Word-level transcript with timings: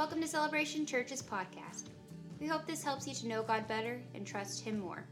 Welcome 0.00 0.22
to 0.22 0.28
Celebration 0.28 0.86
Church's 0.86 1.20
podcast. 1.20 1.90
We 2.40 2.46
hope 2.46 2.66
this 2.66 2.82
helps 2.82 3.06
you 3.06 3.12
to 3.16 3.28
know 3.28 3.42
God 3.42 3.68
better 3.68 4.00
and 4.14 4.26
trust 4.26 4.64
Him 4.64 4.80
more. 4.80 5.04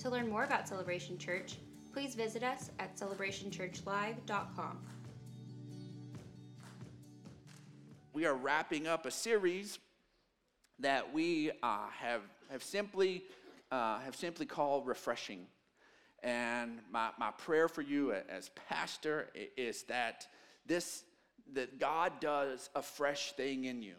To 0.00 0.10
learn 0.10 0.28
more 0.28 0.44
about 0.44 0.68
Celebration 0.68 1.16
Church, 1.16 1.56
please 1.90 2.14
visit 2.14 2.42
us 2.42 2.70
at 2.78 2.98
celebrationchurchlive.com. 2.98 4.78
We 8.12 8.26
are 8.26 8.34
wrapping 8.34 8.86
up 8.86 9.06
a 9.06 9.10
series 9.10 9.78
that 10.80 11.14
we 11.14 11.50
uh, 11.62 11.86
have, 11.98 12.20
have, 12.50 12.62
simply, 12.62 13.24
uh, 13.72 14.00
have 14.00 14.16
simply 14.16 14.44
called 14.44 14.86
Refreshing. 14.86 15.46
And 16.22 16.80
my, 16.92 17.08
my 17.18 17.30
prayer 17.30 17.68
for 17.68 17.80
you 17.80 18.12
as 18.12 18.50
pastor 18.68 19.30
is 19.56 19.84
that 19.84 20.26
this 20.66 21.04
that 21.54 21.78
God 21.78 22.14
does 22.20 22.68
a 22.74 22.82
fresh 22.82 23.32
thing 23.32 23.64
in 23.66 23.80
you. 23.80 23.94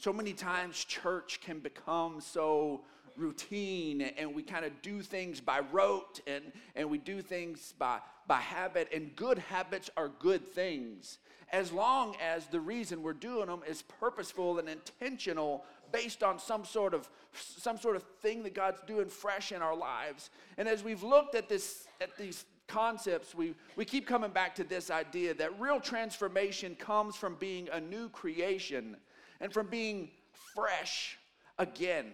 So 0.00 0.14
many 0.14 0.32
times 0.32 0.82
church 0.82 1.40
can 1.42 1.58
become 1.58 2.22
so 2.22 2.80
routine 3.18 4.00
and 4.00 4.34
we 4.34 4.42
kind 4.42 4.64
of 4.64 4.72
do 4.80 5.02
things 5.02 5.42
by 5.42 5.60
rote 5.72 6.20
and, 6.26 6.42
and 6.74 6.88
we 6.88 6.96
do 6.96 7.20
things 7.20 7.74
by, 7.78 7.98
by 8.26 8.38
habit 8.38 8.88
and 8.94 9.14
good 9.14 9.36
habits 9.36 9.90
are 9.98 10.08
good 10.08 10.54
things 10.54 11.18
as 11.52 11.70
long 11.70 12.16
as 12.18 12.46
the 12.46 12.60
reason 12.60 13.02
we're 13.02 13.12
doing 13.12 13.48
them 13.48 13.60
is 13.68 13.82
purposeful 13.82 14.58
and 14.58 14.70
intentional 14.70 15.66
based 15.92 16.22
on 16.22 16.38
some 16.38 16.64
sort 16.64 16.94
of 16.94 17.10
some 17.34 17.76
sort 17.76 17.94
of 17.94 18.02
thing 18.22 18.42
that 18.44 18.54
God's 18.54 18.80
doing 18.86 19.08
fresh 19.08 19.52
in 19.52 19.60
our 19.60 19.76
lives. 19.76 20.30
And 20.56 20.66
as 20.66 20.82
we've 20.82 21.02
looked 21.02 21.34
at 21.34 21.46
this 21.46 21.88
at 22.00 22.16
these 22.16 22.46
concepts, 22.68 23.34
we, 23.34 23.54
we 23.76 23.84
keep 23.84 24.06
coming 24.06 24.30
back 24.30 24.54
to 24.54 24.64
this 24.64 24.90
idea 24.90 25.34
that 25.34 25.60
real 25.60 25.78
transformation 25.78 26.74
comes 26.74 27.16
from 27.16 27.34
being 27.34 27.68
a 27.70 27.80
new 27.80 28.08
creation 28.08 28.96
and 29.40 29.52
from 29.52 29.66
being 29.68 30.10
fresh 30.54 31.18
again. 31.58 32.06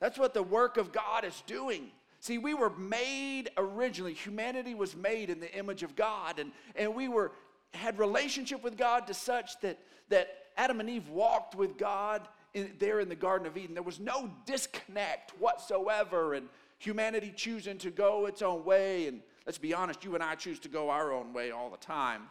That's 0.00 0.18
what 0.18 0.34
the 0.34 0.42
work 0.42 0.76
of 0.76 0.92
God 0.92 1.24
is 1.24 1.42
doing. 1.46 1.90
See, 2.20 2.38
we 2.38 2.54
were 2.54 2.70
made 2.70 3.50
originally, 3.56 4.14
humanity 4.14 4.74
was 4.74 4.96
made 4.96 5.30
in 5.30 5.40
the 5.40 5.52
image 5.54 5.82
of 5.82 5.94
God, 5.96 6.38
and, 6.38 6.52
and 6.74 6.94
we 6.94 7.08
were 7.08 7.32
had 7.74 7.98
relationship 7.98 8.64
with 8.64 8.76
God 8.76 9.06
to 9.06 9.14
such 9.14 9.60
that, 9.60 9.78
that 10.08 10.28
Adam 10.56 10.80
and 10.80 10.88
Eve 10.88 11.08
walked 11.08 11.54
with 11.54 11.76
God 11.76 12.26
in, 12.54 12.72
there 12.78 13.00
in 13.00 13.08
the 13.08 13.16
Garden 13.16 13.46
of 13.46 13.56
Eden. 13.56 13.74
There 13.74 13.82
was 13.82 14.00
no 14.00 14.30
disconnect 14.46 15.32
whatsoever, 15.38 16.34
and 16.34 16.48
humanity 16.78 17.32
choosing 17.34 17.78
to 17.78 17.90
go 17.90 18.26
its 18.26 18.42
own 18.42 18.64
way. 18.64 19.06
And 19.08 19.20
let's 19.44 19.58
be 19.58 19.74
honest, 19.74 20.04
you 20.04 20.14
and 20.14 20.22
I 20.22 20.34
choose 20.34 20.58
to 20.60 20.68
go 20.68 20.90
our 20.90 21.12
own 21.12 21.32
way 21.32 21.50
all 21.50 21.70
the 21.70 21.76
time. 21.76 22.22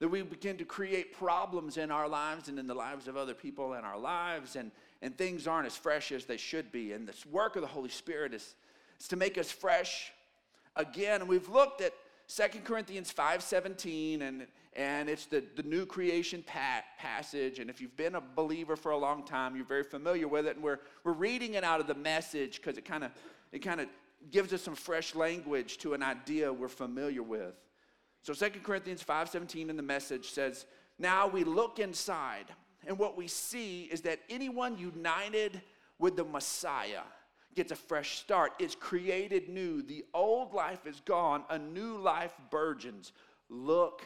That 0.00 0.08
we 0.08 0.22
begin 0.22 0.56
to 0.56 0.64
create 0.64 1.12
problems 1.12 1.76
in 1.76 1.90
our 1.90 2.08
lives 2.08 2.48
and 2.48 2.58
in 2.58 2.66
the 2.66 2.74
lives 2.74 3.06
of 3.06 3.16
other 3.16 3.34
people 3.34 3.74
in 3.74 3.84
our 3.84 3.98
lives, 3.98 4.56
and, 4.56 4.72
and 5.02 5.16
things 5.16 5.46
aren't 5.46 5.66
as 5.66 5.76
fresh 5.76 6.10
as 6.10 6.24
they 6.24 6.38
should 6.38 6.72
be. 6.72 6.92
And 6.92 7.06
this 7.06 7.24
work 7.26 7.56
of 7.56 7.62
the 7.62 7.68
Holy 7.68 7.90
Spirit 7.90 8.34
is, 8.34 8.54
is 8.98 9.08
to 9.08 9.16
make 9.16 9.36
us 9.36 9.50
fresh 9.50 10.10
again. 10.74 11.20
And 11.20 11.28
we've 11.28 11.48
looked 11.48 11.80
at 11.82 11.92
Second 12.26 12.64
Corinthians 12.64 13.12
5:17, 13.12 14.22
and, 14.22 14.46
and 14.74 15.08
it's 15.08 15.26
the, 15.26 15.44
the 15.56 15.64
new 15.64 15.84
creation 15.84 16.44
pa- 16.46 16.84
passage. 16.96 17.58
And 17.58 17.68
if 17.68 17.80
you've 17.80 17.96
been 17.96 18.14
a 18.14 18.20
believer 18.20 18.76
for 18.76 18.92
a 18.92 18.96
long 18.96 19.24
time, 19.24 19.56
you're 19.56 19.64
very 19.64 19.82
familiar 19.82 20.28
with 20.28 20.46
it. 20.46 20.54
And 20.54 20.64
we're, 20.64 20.78
we're 21.02 21.12
reading 21.12 21.54
it 21.54 21.64
out 21.64 21.80
of 21.80 21.86
the 21.86 21.94
message 21.94 22.56
because 22.56 22.78
it 22.78 22.84
kind 22.84 23.04
of 23.04 23.10
it 23.52 23.58
kind 23.58 23.80
of 23.80 23.88
gives 24.30 24.52
us 24.52 24.62
some 24.62 24.74
fresh 24.74 25.14
language 25.14 25.78
to 25.78 25.94
an 25.94 26.02
idea 26.02 26.52
we're 26.52 26.68
familiar 26.68 27.22
with. 27.22 27.54
So 28.22 28.32
Second 28.32 28.62
Corinthians 28.62 29.02
5:17 29.02 29.70
in 29.70 29.76
the 29.76 29.82
message 29.82 30.30
says, 30.30 30.66
"Now 30.98 31.26
we 31.26 31.44
look 31.44 31.78
inside, 31.78 32.54
and 32.86 32.98
what 32.98 33.16
we 33.16 33.28
see 33.28 33.84
is 33.84 34.02
that 34.02 34.20
anyone 34.28 34.78
united 34.78 35.62
with 35.98 36.16
the 36.16 36.24
Messiah 36.24 37.02
gets 37.54 37.72
a 37.72 37.76
fresh 37.76 38.18
start. 38.18 38.52
It's 38.58 38.74
created 38.74 39.48
new. 39.48 39.82
The 39.82 40.04
old 40.14 40.54
life 40.54 40.86
is 40.86 41.00
gone, 41.00 41.44
a 41.50 41.58
new 41.58 41.96
life 41.98 42.34
burgeons. 42.50 43.12
Look 43.48 44.02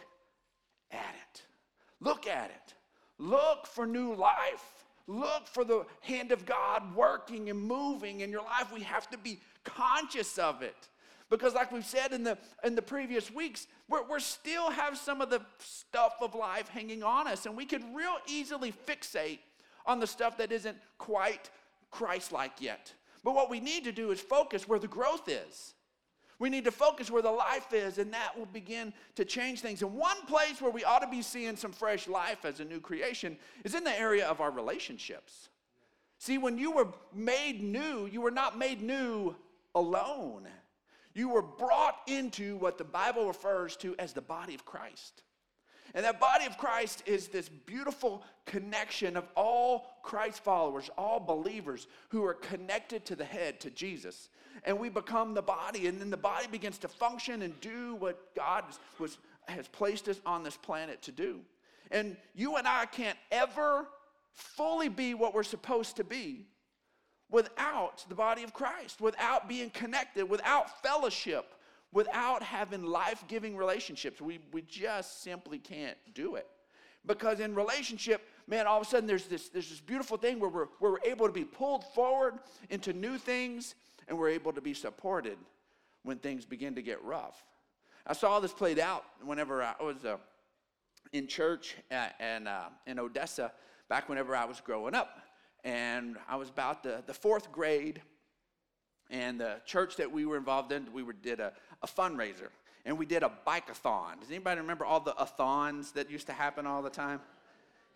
at 0.90 1.14
it. 1.14 1.42
Look 2.00 2.26
at 2.26 2.50
it. 2.50 2.74
Look 3.18 3.66
for 3.66 3.86
new 3.86 4.14
life. 4.14 4.84
Look 5.06 5.46
for 5.46 5.64
the 5.64 5.86
hand 6.00 6.32
of 6.32 6.46
God 6.46 6.94
working 6.94 7.50
and 7.50 7.60
moving 7.60 8.20
in 8.20 8.30
your 8.30 8.42
life. 8.42 8.72
We 8.72 8.82
have 8.82 9.08
to 9.10 9.18
be 9.18 9.40
conscious 9.62 10.38
of 10.38 10.62
it. 10.62 10.88
Because, 11.36 11.54
like 11.54 11.72
we've 11.72 11.84
said 11.84 12.12
in 12.12 12.22
the, 12.22 12.38
in 12.62 12.76
the 12.76 12.82
previous 12.82 13.28
weeks, 13.28 13.66
we're, 13.88 14.04
we're 14.04 14.20
still 14.20 14.70
have 14.70 14.96
some 14.96 15.20
of 15.20 15.30
the 15.30 15.40
stuff 15.58 16.14
of 16.20 16.34
life 16.34 16.68
hanging 16.68 17.02
on 17.02 17.26
us, 17.26 17.46
and 17.46 17.56
we 17.56 17.66
could 17.66 17.82
real 17.92 18.16
easily 18.28 18.72
fixate 18.72 19.40
on 19.84 19.98
the 19.98 20.06
stuff 20.06 20.38
that 20.38 20.52
isn't 20.52 20.76
quite 20.98 21.50
Christ 21.90 22.30
like 22.30 22.60
yet. 22.60 22.92
But 23.24 23.34
what 23.34 23.50
we 23.50 23.58
need 23.58 23.82
to 23.84 23.92
do 23.92 24.12
is 24.12 24.20
focus 24.20 24.68
where 24.68 24.78
the 24.78 24.86
growth 24.86 25.28
is. 25.28 25.74
We 26.38 26.50
need 26.50 26.64
to 26.66 26.70
focus 26.70 27.10
where 27.10 27.22
the 27.22 27.30
life 27.30 27.72
is, 27.72 27.98
and 27.98 28.12
that 28.12 28.38
will 28.38 28.46
begin 28.46 28.92
to 29.16 29.24
change 29.24 29.60
things. 29.60 29.82
And 29.82 29.94
one 29.94 30.24
place 30.26 30.60
where 30.60 30.70
we 30.70 30.84
ought 30.84 31.00
to 31.00 31.08
be 31.08 31.22
seeing 31.22 31.56
some 31.56 31.72
fresh 31.72 32.06
life 32.06 32.44
as 32.44 32.60
a 32.60 32.64
new 32.64 32.80
creation 32.80 33.38
is 33.64 33.74
in 33.74 33.82
the 33.82 33.98
area 33.98 34.26
of 34.26 34.40
our 34.40 34.52
relationships. 34.52 35.48
See, 36.18 36.38
when 36.38 36.58
you 36.58 36.70
were 36.70 36.88
made 37.12 37.60
new, 37.60 38.06
you 38.06 38.20
were 38.20 38.30
not 38.30 38.56
made 38.56 38.82
new 38.82 39.34
alone. 39.74 40.46
You 41.14 41.28
were 41.28 41.42
brought 41.42 41.96
into 42.06 42.56
what 42.56 42.76
the 42.76 42.84
Bible 42.84 43.26
refers 43.26 43.76
to 43.78 43.94
as 43.98 44.12
the 44.12 44.20
body 44.20 44.54
of 44.54 44.64
Christ. 44.64 45.22
And 45.94 46.04
that 46.04 46.18
body 46.18 46.44
of 46.44 46.58
Christ 46.58 47.04
is 47.06 47.28
this 47.28 47.48
beautiful 47.48 48.24
connection 48.46 49.16
of 49.16 49.24
all 49.36 49.86
Christ 50.02 50.42
followers, 50.42 50.90
all 50.98 51.20
believers 51.20 51.86
who 52.08 52.24
are 52.24 52.34
connected 52.34 53.04
to 53.06 53.16
the 53.16 53.24
head, 53.24 53.60
to 53.60 53.70
Jesus. 53.70 54.28
And 54.64 54.78
we 54.80 54.88
become 54.88 55.34
the 55.34 55.42
body, 55.42 55.86
and 55.86 56.00
then 56.00 56.10
the 56.10 56.16
body 56.16 56.48
begins 56.50 56.78
to 56.78 56.88
function 56.88 57.42
and 57.42 57.60
do 57.60 57.94
what 57.96 58.34
God 58.34 58.64
was, 58.98 59.18
has 59.46 59.68
placed 59.68 60.08
us 60.08 60.20
on 60.26 60.42
this 60.42 60.56
planet 60.56 61.00
to 61.02 61.12
do. 61.12 61.40
And 61.92 62.16
you 62.34 62.56
and 62.56 62.66
I 62.66 62.86
can't 62.86 63.18
ever 63.30 63.86
fully 64.32 64.88
be 64.88 65.14
what 65.14 65.32
we're 65.32 65.44
supposed 65.44 65.96
to 65.96 66.04
be 66.04 66.46
without 67.34 68.04
the 68.08 68.14
body 68.14 68.42
of 68.42 68.52
Christ, 68.52 69.00
without 69.00 69.48
being 69.48 69.68
connected, 69.70 70.28
without 70.28 70.82
fellowship 70.82 71.54
without 71.94 72.42
having 72.42 72.84
life 72.84 73.24
giving 73.28 73.56
relationships. 73.56 74.20
We, 74.20 74.40
we 74.52 74.62
just 74.62 75.22
simply 75.22 75.58
can't 75.58 75.96
do 76.12 76.34
it. 76.34 76.46
Because 77.06 77.38
in 77.38 77.54
relationship, 77.54 78.22
man, 78.48 78.66
all 78.66 78.80
of 78.80 78.86
a 78.86 78.90
sudden 78.90 79.06
there's 79.06 79.26
this, 79.26 79.48
there's 79.48 79.70
this 79.70 79.80
beautiful 79.80 80.16
thing 80.16 80.40
where 80.40 80.50
we're, 80.50 80.66
where 80.80 80.92
we're 80.92 81.10
able 81.10 81.26
to 81.26 81.32
be 81.32 81.44
pulled 81.44 81.84
forward 81.94 82.34
into 82.68 82.92
new 82.92 83.16
things 83.16 83.76
and 84.08 84.18
we're 84.18 84.30
able 84.30 84.52
to 84.52 84.60
be 84.60 84.74
supported 84.74 85.38
when 86.02 86.18
things 86.18 86.44
begin 86.44 86.74
to 86.74 86.82
get 86.82 87.02
rough. 87.04 87.44
I 88.06 88.12
saw 88.12 88.40
this 88.40 88.52
played 88.52 88.80
out 88.80 89.04
whenever 89.24 89.62
I 89.62 89.74
was 89.80 90.04
uh, 90.04 90.16
in 91.12 91.28
church 91.28 91.76
at, 91.90 92.16
and, 92.18 92.48
uh, 92.48 92.68
in 92.86 92.98
Odessa 92.98 93.52
back 93.88 94.08
whenever 94.08 94.34
I 94.34 94.46
was 94.46 94.60
growing 94.60 94.94
up. 94.94 95.20
And 95.64 96.16
I 96.28 96.36
was 96.36 96.50
about 96.50 96.82
the, 96.82 97.02
the 97.06 97.14
fourth 97.14 97.50
grade 97.50 98.02
and 99.10 99.40
the 99.40 99.56
church 99.64 99.96
that 99.96 100.10
we 100.10 100.26
were 100.26 100.36
involved 100.36 100.72
in, 100.72 100.86
we 100.92 101.02
were, 101.02 101.12
did 101.12 101.40
a, 101.40 101.52
a 101.82 101.86
fundraiser. 101.86 102.48
And 102.84 102.98
we 102.98 103.06
did 103.06 103.22
a 103.22 103.32
bike-a-thon. 103.46 104.20
Does 104.20 104.28
anybody 104.28 104.60
remember 104.60 104.84
all 104.84 105.00
the 105.00 105.16
a-thons 105.20 105.92
that 105.92 106.10
used 106.10 106.26
to 106.26 106.34
happen 106.34 106.66
all 106.66 106.82
the 106.82 106.90
time? 106.90 107.20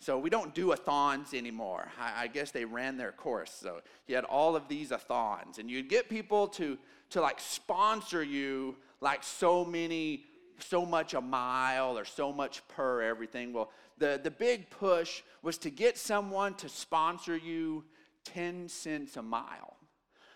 So 0.01 0.19
we 0.19 0.31
don't 0.31 0.55
do 0.55 0.73
a-thons 0.73 1.34
anymore. 1.34 1.89
I, 2.01 2.25
I, 2.25 2.27
guess 2.28 2.53
they 2.53 2.65
ran 2.65 2.97
their 2.97 3.12
course. 3.12 3.53
So 3.53 3.81
you 4.07 4.15
had 4.15 4.25
all 4.25 4.55
of 4.55 4.69
these 4.69 4.93
a-thons. 4.93 5.59
And 5.59 5.69
you'd 5.69 5.89
get 5.89 6.09
people 6.09 6.47
to, 6.49 6.78
to 7.11 7.21
like 7.21 7.41
sponsor 7.41 8.23
you 8.23 8.77
like 9.01 9.23
so 9.23 9.65
many, 9.65 10.25
so 10.59 10.85
much 10.85 11.15
a 11.15 11.21
mile 11.21 11.99
or 11.99 12.05
so 12.05 12.33
much 12.33 12.67
per 12.69 13.03
everything. 13.03 13.53
Well, 13.53 13.71
the, 13.99 14.21
the 14.23 14.31
big 14.31 14.71
push 14.71 15.23
was 15.43 15.59
to 15.59 15.71
get 15.71 15.99
someone 15.99 16.55
to 16.55 16.69
sponsor 16.69 17.37
you 17.37 17.84
10 18.25 18.69
cents 18.69 19.16
a 19.16 19.22
mile 19.22 19.77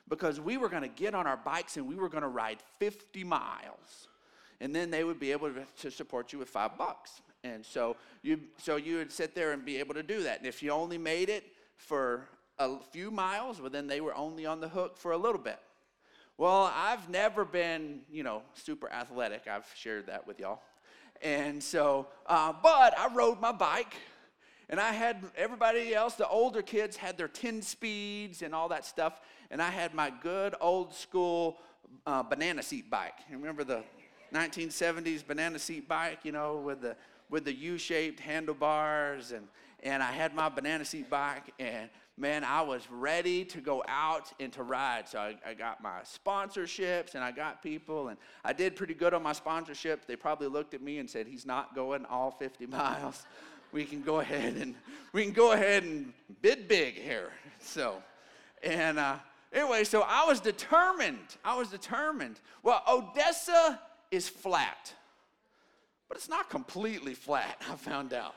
because 0.08 0.40
we 0.40 0.56
were 0.56 0.68
going 0.68 0.82
to 0.82 0.88
get 0.88 1.14
on 1.14 1.26
our 1.26 1.36
bikes 1.36 1.76
and 1.76 1.86
we 1.86 1.94
were 1.94 2.08
going 2.08 2.22
to 2.22 2.28
ride 2.28 2.58
50 2.78 3.24
miles. 3.24 4.08
And 4.60 4.74
then 4.74 4.90
they 4.90 5.04
would 5.04 5.18
be 5.18 5.32
able 5.32 5.50
to 5.80 5.90
support 5.90 6.32
you 6.32 6.38
with 6.38 6.48
five 6.48 6.76
bucks. 6.78 7.22
And 7.44 7.64
so 7.64 7.96
you, 8.22 8.40
so 8.58 8.76
you 8.76 8.98
would 8.98 9.10
sit 9.10 9.34
there 9.34 9.52
and 9.52 9.64
be 9.64 9.78
able 9.78 9.94
to 9.94 10.02
do 10.02 10.22
that. 10.22 10.38
And 10.38 10.46
if 10.46 10.62
you 10.62 10.70
only 10.70 10.98
made 10.98 11.28
it 11.28 11.44
for 11.76 12.28
a 12.58 12.78
few 12.92 13.10
miles, 13.10 13.60
well, 13.60 13.70
then 13.70 13.86
they 13.86 14.00
were 14.00 14.14
only 14.14 14.46
on 14.46 14.60
the 14.60 14.68
hook 14.68 14.96
for 14.96 15.12
a 15.12 15.18
little 15.18 15.40
bit. 15.40 15.58
Well, 16.38 16.72
I've 16.74 17.08
never 17.08 17.44
been, 17.44 18.00
you 18.10 18.22
know, 18.22 18.42
super 18.54 18.90
athletic. 18.90 19.46
I've 19.46 19.66
shared 19.74 20.06
that 20.06 20.26
with 20.26 20.40
y'all. 20.40 20.60
And 21.20 21.62
so, 21.62 22.08
uh, 22.26 22.52
but 22.62 22.98
I 22.98 23.14
rode 23.14 23.40
my 23.40 23.52
bike 23.52 23.94
and 24.68 24.80
I 24.80 24.92
had 24.92 25.22
everybody 25.36 25.94
else, 25.94 26.14
the 26.14 26.26
older 26.26 26.62
kids 26.62 26.96
had 26.96 27.16
their 27.16 27.28
10 27.28 27.62
speeds 27.62 28.42
and 28.42 28.54
all 28.54 28.68
that 28.68 28.84
stuff 28.84 29.20
and 29.52 29.60
I 29.60 29.68
had 29.68 29.94
my 29.94 30.10
good 30.10 30.54
old 30.60 30.94
school 30.94 31.58
uh, 32.06 32.22
banana 32.22 32.62
seat 32.62 32.90
bike. 32.90 33.14
You 33.30 33.36
remember 33.36 33.62
the 33.62 33.84
1970s 34.32 35.24
banana 35.24 35.58
seat 35.58 35.86
bike, 35.86 36.20
you 36.24 36.32
know, 36.32 36.56
with 36.56 36.80
the 36.80 36.96
with 37.28 37.44
the 37.44 37.54
U-shaped 37.54 38.18
handlebars 38.18 39.32
and 39.32 39.46
and 39.82 40.02
I 40.02 40.12
had 40.12 40.34
my 40.34 40.48
banana 40.48 40.84
seat 40.84 41.10
bike, 41.10 41.52
and 41.58 41.90
man, 42.16 42.44
I 42.44 42.62
was 42.62 42.86
ready 42.90 43.44
to 43.46 43.60
go 43.60 43.82
out 43.88 44.32
and 44.38 44.52
to 44.52 44.62
ride. 44.62 45.08
So 45.08 45.18
I, 45.18 45.36
I, 45.46 45.54
got 45.54 45.82
my 45.82 46.00
sponsorships 46.00 47.14
and 47.14 47.24
I 47.24 47.32
got 47.32 47.62
people, 47.62 48.08
and 48.08 48.18
I 48.44 48.52
did 48.52 48.76
pretty 48.76 48.94
good 48.94 49.14
on 49.14 49.22
my 49.22 49.32
sponsorships. 49.32 50.06
They 50.06 50.16
probably 50.16 50.48
looked 50.48 50.74
at 50.74 50.82
me 50.82 50.98
and 50.98 51.08
said, 51.08 51.26
"He's 51.26 51.46
not 51.46 51.74
going 51.74 52.04
all 52.06 52.30
50 52.30 52.66
miles. 52.68 53.24
We 53.72 53.84
can 53.84 54.02
go 54.02 54.20
ahead 54.20 54.54
and 54.56 54.74
we 55.12 55.24
can 55.24 55.32
go 55.32 55.52
ahead 55.52 55.84
and 55.84 56.12
bid 56.40 56.68
big 56.68 56.94
here." 56.94 57.30
So, 57.64 58.02
and 58.64 58.98
uh, 58.98 59.18
anyway, 59.52 59.84
so 59.84 60.02
I 60.04 60.24
was 60.24 60.40
determined. 60.40 61.36
I 61.44 61.56
was 61.56 61.68
determined. 61.68 62.40
Well, 62.64 62.82
Odessa 62.88 63.80
is 64.10 64.28
flat, 64.28 64.92
but 66.08 66.18
it's 66.18 66.28
not 66.28 66.50
completely 66.50 67.14
flat. 67.14 67.62
I 67.70 67.76
found 67.76 68.12
out. 68.12 68.34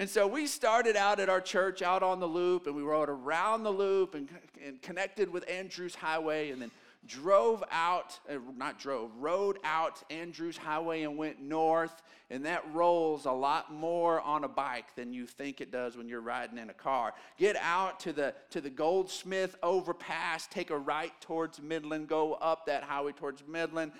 And 0.00 0.08
so 0.08 0.28
we 0.28 0.46
started 0.46 0.94
out 0.94 1.18
at 1.18 1.28
our 1.28 1.40
church 1.40 1.82
out 1.82 2.04
on 2.04 2.20
the 2.20 2.26
loop, 2.26 2.68
and 2.68 2.76
we 2.76 2.82
rode 2.82 3.08
around 3.08 3.64
the 3.64 3.72
loop 3.72 4.14
and, 4.14 4.28
and 4.64 4.80
connected 4.80 5.28
with 5.28 5.48
Andrews 5.50 5.96
Highway, 5.96 6.50
and 6.50 6.62
then 6.62 6.70
drove 7.08 7.64
out, 7.72 8.18
uh, 8.30 8.34
not 8.56 8.78
drove, 8.78 9.10
rode 9.18 9.58
out 9.64 10.00
Andrews 10.08 10.56
Highway 10.56 11.02
and 11.02 11.16
went 11.16 11.40
north. 11.40 12.02
And 12.30 12.44
that 12.44 12.62
rolls 12.72 13.24
a 13.24 13.32
lot 13.32 13.72
more 13.72 14.20
on 14.20 14.44
a 14.44 14.48
bike 14.48 14.94
than 14.94 15.12
you 15.12 15.26
think 15.26 15.60
it 15.60 15.72
does 15.72 15.96
when 15.96 16.08
you're 16.08 16.20
riding 16.20 16.58
in 16.58 16.70
a 16.70 16.74
car. 16.74 17.14
Get 17.36 17.56
out 17.56 17.98
to 18.00 18.12
the, 18.12 18.34
to 18.50 18.60
the 18.60 18.70
Goldsmith 18.70 19.56
overpass, 19.62 20.46
take 20.46 20.70
a 20.70 20.78
right 20.78 21.12
towards 21.20 21.60
Midland, 21.60 22.06
go 22.06 22.34
up 22.34 22.66
that 22.66 22.84
highway 22.84 23.12
towards 23.12 23.42
Midland, 23.48 23.92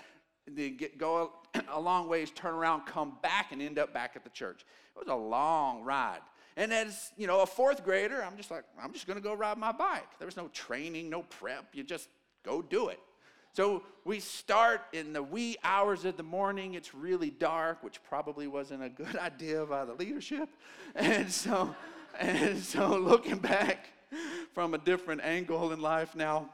then 0.47 0.77
get, 0.77 0.97
go 0.97 1.31
a 1.71 1.79
long 1.79 2.07
ways, 2.07 2.31
turn 2.31 2.53
around, 2.53 2.85
come 2.85 3.17
back, 3.21 3.51
and 3.51 3.61
end 3.61 3.79
up 3.79 3.93
back 3.93 4.11
at 4.15 4.23
the 4.23 4.29
church. 4.29 4.63
It 4.99 5.07
was 5.07 5.13
a 5.13 5.17
long 5.17 5.83
ride. 5.83 6.19
And 6.57 6.73
as, 6.73 7.11
you 7.15 7.25
know, 7.25 7.41
a 7.41 7.45
fourth 7.45 7.85
grader, 7.85 8.23
I'm 8.23 8.35
just 8.35 8.51
like, 8.51 8.63
I'm 8.81 8.91
just 8.91 9.07
gonna 9.07 9.21
go 9.21 9.33
ride 9.33 9.57
my 9.57 9.71
bike. 9.71 10.19
There 10.19 10.25
was 10.25 10.35
no 10.35 10.49
training, 10.49 11.09
no 11.09 11.23
prep. 11.23 11.67
You 11.73 11.83
just 11.83 12.09
go 12.43 12.61
do 12.61 12.89
it. 12.89 12.99
So 13.53 13.83
we 14.05 14.19
start 14.19 14.81
in 14.93 15.13
the 15.13 15.23
wee 15.23 15.57
hours 15.63 16.05
of 16.05 16.17
the 16.17 16.23
morning. 16.23 16.73
It's 16.73 16.93
really 16.93 17.29
dark, 17.29 17.81
which 17.81 18.03
probably 18.03 18.47
wasn't 18.47 18.83
a 18.83 18.89
good 18.89 19.15
idea 19.19 19.65
by 19.65 19.85
the 19.85 19.93
leadership. 19.93 20.49
And 20.95 21.31
so, 21.31 21.75
and 22.19 22.59
so 22.59 22.97
looking 22.97 23.37
back 23.37 23.89
from 24.53 24.73
a 24.73 24.77
different 24.77 25.21
angle 25.21 25.71
in 25.71 25.81
life 25.81 26.15
now. 26.15 26.49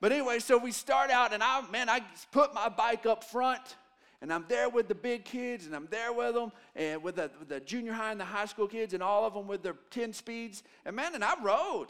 But 0.00 0.12
anyway, 0.12 0.38
so 0.38 0.56
we 0.56 0.70
start 0.70 1.10
out, 1.10 1.32
and 1.32 1.42
I, 1.42 1.68
man, 1.70 1.88
I 1.88 2.02
put 2.30 2.54
my 2.54 2.68
bike 2.68 3.06
up 3.06 3.24
front 3.24 3.76
and 4.20 4.32
I'm 4.32 4.44
there 4.48 4.68
with 4.68 4.88
the 4.88 4.94
big 4.94 5.24
kids, 5.24 5.66
and 5.66 5.76
I'm 5.76 5.86
there 5.90 6.12
with 6.12 6.34
them, 6.34 6.50
and 6.74 7.02
with 7.02 7.16
the, 7.16 7.30
with 7.38 7.48
the 7.48 7.60
junior 7.60 7.92
high 7.92 8.10
and 8.10 8.20
the 8.20 8.24
high 8.24 8.46
school 8.46 8.66
kids, 8.66 8.92
and 8.94 9.02
all 9.02 9.24
of 9.24 9.34
them 9.34 9.46
with 9.46 9.62
their 9.62 9.76
10 9.90 10.12
speeds. 10.12 10.64
And 10.84 10.96
man, 10.96 11.14
and 11.14 11.24
I 11.24 11.34
rode. 11.42 11.88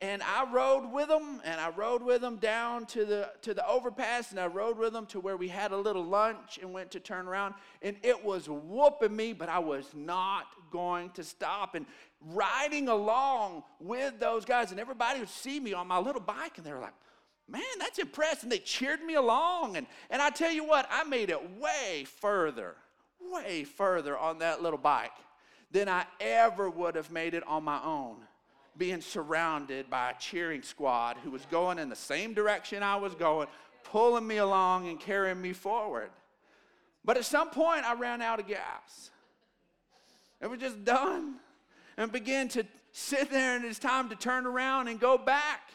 And 0.00 0.22
I 0.22 0.44
rode 0.52 0.92
with 0.92 1.08
them, 1.08 1.40
and 1.44 1.58
I 1.58 1.70
rode 1.70 2.02
with 2.02 2.20
them 2.20 2.36
down 2.36 2.84
to 2.86 3.06
the, 3.06 3.30
to 3.42 3.54
the 3.54 3.66
overpass, 3.66 4.30
and 4.30 4.40
I 4.40 4.46
rode 4.46 4.76
with 4.76 4.92
them 4.92 5.06
to 5.06 5.20
where 5.20 5.36
we 5.36 5.48
had 5.48 5.72
a 5.72 5.76
little 5.76 6.04
lunch 6.04 6.58
and 6.60 6.72
went 6.72 6.90
to 6.90 7.00
turn 7.00 7.26
around. 7.26 7.54
And 7.80 7.96
it 8.02 8.22
was 8.22 8.46
whooping 8.48 9.14
me, 9.14 9.32
but 9.32 9.48
I 9.48 9.60
was 9.60 9.86
not 9.94 10.46
going 10.70 11.10
to 11.10 11.24
stop. 11.24 11.76
And 11.76 11.86
riding 12.20 12.88
along 12.88 13.62
with 13.80 14.18
those 14.18 14.44
guys, 14.44 14.70
and 14.70 14.80
everybody 14.80 15.20
would 15.20 15.30
see 15.30 15.60
me 15.60 15.72
on 15.72 15.86
my 15.86 15.98
little 15.98 16.20
bike, 16.20 16.58
and 16.58 16.66
they 16.66 16.72
were 16.72 16.80
like, 16.80 16.94
man, 17.48 17.62
that's 17.78 17.98
impressive. 17.98 18.44
And 18.44 18.52
they 18.52 18.58
cheered 18.58 19.02
me 19.02 19.14
along. 19.14 19.76
And, 19.76 19.86
and 20.10 20.20
I 20.20 20.30
tell 20.30 20.52
you 20.52 20.64
what, 20.64 20.88
I 20.90 21.04
made 21.04 21.30
it 21.30 21.58
way 21.58 22.04
further, 22.20 22.74
way 23.20 23.64
further 23.64 24.16
on 24.16 24.38
that 24.38 24.62
little 24.62 24.78
bike 24.78 25.12
than 25.70 25.88
I 25.88 26.04
ever 26.20 26.70
would 26.70 26.94
have 26.94 27.10
made 27.10 27.34
it 27.34 27.46
on 27.46 27.64
my 27.64 27.82
own, 27.82 28.16
being 28.76 29.00
surrounded 29.00 29.90
by 29.90 30.10
a 30.10 30.18
cheering 30.18 30.62
squad 30.62 31.16
who 31.22 31.30
was 31.30 31.44
going 31.46 31.78
in 31.78 31.88
the 31.88 31.96
same 31.96 32.34
direction 32.34 32.82
I 32.82 32.96
was 32.96 33.14
going, 33.14 33.48
pulling 33.84 34.26
me 34.26 34.38
along 34.38 34.88
and 34.88 34.98
carrying 34.98 35.40
me 35.40 35.52
forward. 35.52 36.10
But 37.04 37.16
at 37.16 37.24
some 37.24 37.50
point, 37.50 37.84
I 37.84 37.94
ran 37.94 38.20
out 38.20 38.40
of 38.40 38.48
gas. 38.48 39.10
It 40.40 40.48
was 40.48 40.58
just 40.58 40.84
done. 40.84 41.36
And 41.96 42.12
began 42.12 42.48
to 42.48 42.64
sit 42.92 43.30
there, 43.30 43.56
and 43.56 43.64
it's 43.64 43.78
time 43.78 44.10
to 44.10 44.16
turn 44.16 44.44
around 44.44 44.88
and 44.88 45.00
go 45.00 45.16
back. 45.16 45.65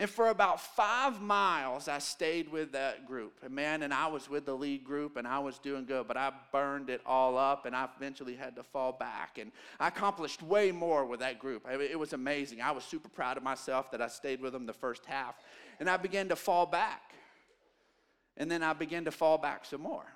And 0.00 0.08
for 0.08 0.30
about 0.30 0.62
five 0.62 1.20
miles, 1.20 1.86
I 1.86 1.98
stayed 1.98 2.50
with 2.50 2.72
that 2.72 3.06
group. 3.06 3.34
And 3.42 3.54
man, 3.54 3.82
and 3.82 3.92
I 3.92 4.06
was 4.06 4.30
with 4.30 4.46
the 4.46 4.54
lead 4.54 4.82
group 4.82 5.18
and 5.18 5.28
I 5.28 5.38
was 5.40 5.58
doing 5.58 5.84
good, 5.84 6.08
but 6.08 6.16
I 6.16 6.32
burned 6.52 6.88
it 6.88 7.02
all 7.04 7.36
up 7.36 7.66
and 7.66 7.76
I 7.76 7.86
eventually 7.98 8.34
had 8.34 8.56
to 8.56 8.62
fall 8.62 8.92
back. 8.92 9.36
And 9.38 9.52
I 9.78 9.88
accomplished 9.88 10.42
way 10.42 10.72
more 10.72 11.04
with 11.04 11.20
that 11.20 11.38
group. 11.38 11.66
It 11.70 11.98
was 11.98 12.14
amazing. 12.14 12.62
I 12.62 12.70
was 12.70 12.82
super 12.82 13.10
proud 13.10 13.36
of 13.36 13.42
myself 13.42 13.90
that 13.90 14.00
I 14.00 14.08
stayed 14.08 14.40
with 14.40 14.54
them 14.54 14.64
the 14.64 14.72
first 14.72 15.04
half. 15.04 15.34
And 15.78 15.90
I 15.90 15.98
began 15.98 16.30
to 16.30 16.36
fall 16.36 16.64
back. 16.64 17.12
And 18.38 18.50
then 18.50 18.62
I 18.62 18.72
began 18.72 19.04
to 19.04 19.10
fall 19.10 19.36
back 19.36 19.66
some 19.66 19.82
more. 19.82 20.06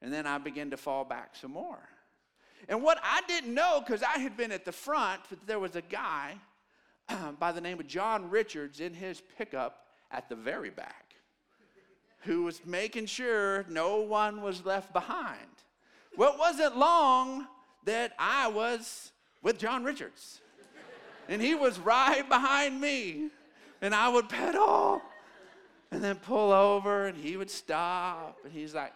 And 0.00 0.10
then 0.10 0.26
I 0.26 0.38
began 0.38 0.70
to 0.70 0.78
fall 0.78 1.04
back 1.04 1.36
some 1.36 1.50
more. 1.50 1.86
And 2.66 2.82
what 2.82 2.98
I 3.02 3.20
didn't 3.28 3.52
know, 3.52 3.82
because 3.84 4.02
I 4.02 4.20
had 4.20 4.38
been 4.38 4.52
at 4.52 4.64
the 4.64 4.72
front, 4.72 5.20
but 5.28 5.46
there 5.46 5.58
was 5.58 5.76
a 5.76 5.82
guy 5.82 6.36
by 7.38 7.52
the 7.52 7.60
name 7.60 7.80
of 7.80 7.86
John 7.86 8.30
Richards 8.30 8.80
in 8.80 8.94
his 8.94 9.22
pickup 9.36 9.86
at 10.10 10.28
the 10.28 10.36
very 10.36 10.70
back 10.70 11.04
who 12.24 12.42
was 12.44 12.64
making 12.64 13.06
sure 13.06 13.64
no 13.68 14.00
one 14.00 14.40
was 14.40 14.64
left 14.64 14.92
behind. 14.92 15.38
Well, 16.16 16.32
it 16.32 16.38
wasn't 16.38 16.76
long 16.76 17.46
that 17.84 18.12
I 18.18 18.48
was 18.48 19.12
with 19.42 19.58
John 19.58 19.84
Richards. 19.84 20.40
And 21.28 21.40
he 21.40 21.54
was 21.54 21.78
right 21.78 22.26
behind 22.28 22.80
me. 22.80 23.28
And 23.80 23.94
I 23.94 24.08
would 24.08 24.28
pedal 24.28 25.02
and 25.90 26.02
then 26.02 26.16
pull 26.16 26.52
over 26.52 27.06
and 27.06 27.16
he 27.16 27.36
would 27.36 27.50
stop. 27.50 28.38
And 28.44 28.52
he's 28.52 28.74
like, 28.74 28.92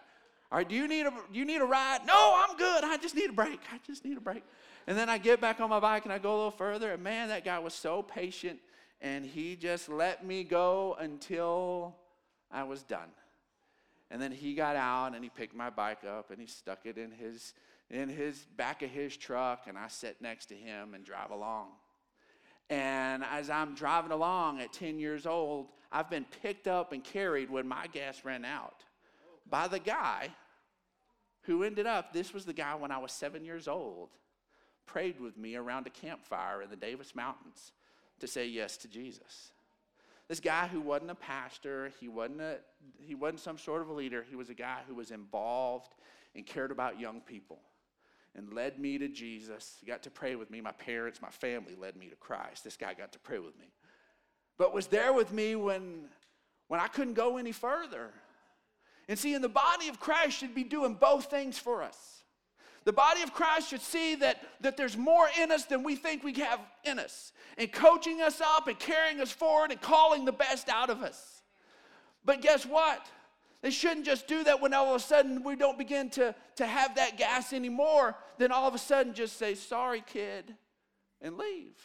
All 0.51 0.57
right, 0.57 0.67
do 0.67 0.75
you 0.75 0.87
need 0.87 1.05
a, 1.05 1.11
do 1.11 1.37
you 1.37 1.45
need 1.45 1.61
a 1.61 1.65
ride? 1.65 1.99
No, 2.07 2.43
I'm 2.47 2.57
good. 2.57 2.83
I 2.83 2.97
just 2.97 3.15
need 3.15 3.29
a 3.29 3.33
break. 3.33 3.59
I 3.71 3.79
just 3.85 4.03
need 4.03 4.17
a 4.17 4.21
break. 4.21 4.43
And 4.89 4.97
then 4.97 5.07
I 5.07 5.19
get 5.19 5.39
back 5.39 5.61
on 5.61 5.69
my 5.69 5.79
bike 5.79 6.05
and 6.05 6.11
I 6.11 6.17
go 6.17 6.31
a 6.31 6.35
little 6.35 6.51
further. 6.51 6.93
And 6.93 7.03
man, 7.03 7.27
that 7.27 7.45
guy 7.45 7.59
was 7.59 7.75
so 7.75 8.01
patient. 8.01 8.59
And 9.01 9.23
he 9.23 9.55
just 9.55 9.87
let 9.87 10.25
me 10.25 10.43
go 10.43 10.97
until 10.99 11.95
I 12.49 12.63
was 12.63 12.81
done. 12.81 13.11
And 14.09 14.19
then 14.19 14.31
he 14.31 14.55
got 14.55 14.75
out 14.75 15.13
and 15.13 15.23
he 15.23 15.29
picked 15.29 15.55
my 15.55 15.69
bike 15.69 16.03
up 16.05 16.31
and 16.31 16.41
he 16.41 16.47
stuck 16.47 16.79
it 16.85 16.97
in 16.97 17.11
his 17.11 17.53
in 17.91 18.09
his 18.09 18.39
back 18.57 18.81
of 18.81 18.89
his 18.89 19.15
truck 19.15 19.65
and 19.67 19.77
I 19.77 19.89
sit 19.89 20.21
next 20.21 20.47
to 20.47 20.55
him 20.55 20.95
and 20.95 21.05
drive 21.05 21.29
along. 21.29 21.67
And 22.71 23.23
as 23.23 23.51
I'm 23.51 23.75
driving 23.75 24.11
along 24.11 24.59
at 24.59 24.73
10 24.73 24.97
years 24.97 25.27
old, 25.27 25.67
I've 25.91 26.09
been 26.09 26.25
picked 26.41 26.67
up 26.67 26.93
and 26.93 27.03
carried 27.03 27.51
when 27.51 27.67
my 27.67 27.85
gas 27.87 28.25
ran 28.25 28.43
out 28.43 28.83
by 29.47 29.67
the 29.67 29.79
guy 29.79 30.29
who 31.43 31.63
ended 31.63 31.85
up, 31.85 32.11
this 32.11 32.33
was 32.33 32.45
the 32.45 32.53
guy 32.53 32.73
when 32.73 32.91
I 32.91 32.97
was 32.97 33.11
seven 33.11 33.45
years 33.45 33.67
old 33.67 34.09
prayed 34.91 35.19
with 35.19 35.37
me 35.37 35.55
around 35.55 35.85
a 35.85 35.91
campfire 35.91 36.63
in 36.63 36.69
the 36.69 36.75
Davis 36.75 37.13
Mountains 37.13 37.73
to 38.19 38.27
say 38.27 38.47
yes 38.47 38.75
to 38.77 38.87
Jesus. 38.87 39.51
This 40.27 40.39
guy 40.39 40.67
who 40.67 40.81
wasn't 40.81 41.11
a 41.11 41.15
pastor, 41.15 41.91
he 41.99 42.07
wasn't, 42.07 42.41
a, 42.41 42.57
he 42.99 43.13
wasn't 43.13 43.39
some 43.39 43.57
sort 43.57 43.81
of 43.81 43.89
a 43.89 43.93
leader, 43.93 44.25
he 44.27 44.35
was 44.35 44.49
a 44.49 44.55
guy 44.55 44.79
who 44.87 44.95
was 44.95 45.11
involved 45.11 45.93
and 46.35 46.45
cared 46.45 46.71
about 46.71 46.99
young 46.99 47.21
people 47.21 47.59
and 48.35 48.51
led 48.53 48.79
me 48.79 48.97
to 48.97 49.07
Jesus. 49.07 49.77
He 49.79 49.85
got 49.85 50.03
to 50.03 50.11
pray 50.11 50.35
with 50.35 50.49
me. 50.49 50.61
My 50.61 50.71
parents, 50.71 51.21
my 51.21 51.29
family 51.29 51.75
led 51.79 51.95
me 51.95 52.07
to 52.07 52.15
Christ. 52.15 52.63
This 52.63 52.77
guy 52.77 52.93
got 52.93 53.11
to 53.13 53.19
pray 53.19 53.39
with 53.39 53.57
me. 53.59 53.67
But 54.57 54.73
was 54.73 54.87
there 54.87 55.13
with 55.13 55.31
me 55.31 55.55
when, 55.55 56.05
when 56.67 56.79
I 56.79 56.87
couldn't 56.87 57.13
go 57.13 57.37
any 57.37 57.51
further. 57.51 58.09
And 59.07 59.17
see, 59.17 59.33
in 59.33 59.41
the 59.41 59.49
body 59.49 59.87
of 59.87 59.99
Christ 59.99 60.37
should 60.37 60.53
be 60.53 60.63
doing 60.63 60.95
both 60.95 61.25
things 61.25 61.57
for 61.57 61.81
us. 61.81 62.18
The 62.85 62.93
body 62.93 63.21
of 63.21 63.33
Christ 63.33 63.69
should 63.69 63.81
see 63.81 64.15
that, 64.15 64.41
that 64.61 64.77
there's 64.77 64.97
more 64.97 65.27
in 65.39 65.51
us 65.51 65.65
than 65.65 65.83
we 65.83 65.95
think 65.95 66.23
we 66.23 66.33
have 66.33 66.59
in 66.83 66.99
us, 66.99 67.33
and 67.57 67.71
coaching 67.71 68.21
us 68.21 68.41
up 68.41 68.67
and 68.67 68.79
carrying 68.79 69.19
us 69.19 69.31
forward 69.31 69.71
and 69.71 69.81
calling 69.81 70.25
the 70.25 70.31
best 70.31 70.69
out 70.69 70.89
of 70.89 71.01
us. 71.01 71.41
But 72.23 72.41
guess 72.41 72.65
what? 72.65 73.07
They 73.61 73.71
shouldn't 73.71 74.05
just 74.05 74.27
do 74.27 74.43
that 74.45 74.61
when 74.61 74.73
all 74.73 74.95
of 74.95 75.01
a 75.01 75.03
sudden 75.03 75.43
we 75.43 75.55
don't 75.55 75.77
begin 75.77 76.09
to, 76.11 76.33
to 76.55 76.65
have 76.65 76.95
that 76.95 77.17
gas 77.17 77.51
anymore, 77.51 78.15
then 78.37 78.51
all 78.51 78.67
of 78.67 78.73
a 78.73 78.79
sudden 78.79 79.13
just 79.13 79.37
say, 79.37 79.55
sorry, 79.55 80.01
kid, 80.05 80.55
and 81.21 81.37
leave. 81.37 81.75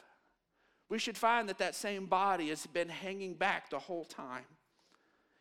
We 0.88 0.98
should 0.98 1.18
find 1.18 1.48
that 1.48 1.58
that 1.58 1.74
same 1.74 2.06
body 2.06 2.50
has 2.50 2.66
been 2.66 2.88
hanging 2.88 3.34
back 3.34 3.70
the 3.70 3.78
whole 3.78 4.04
time 4.04 4.44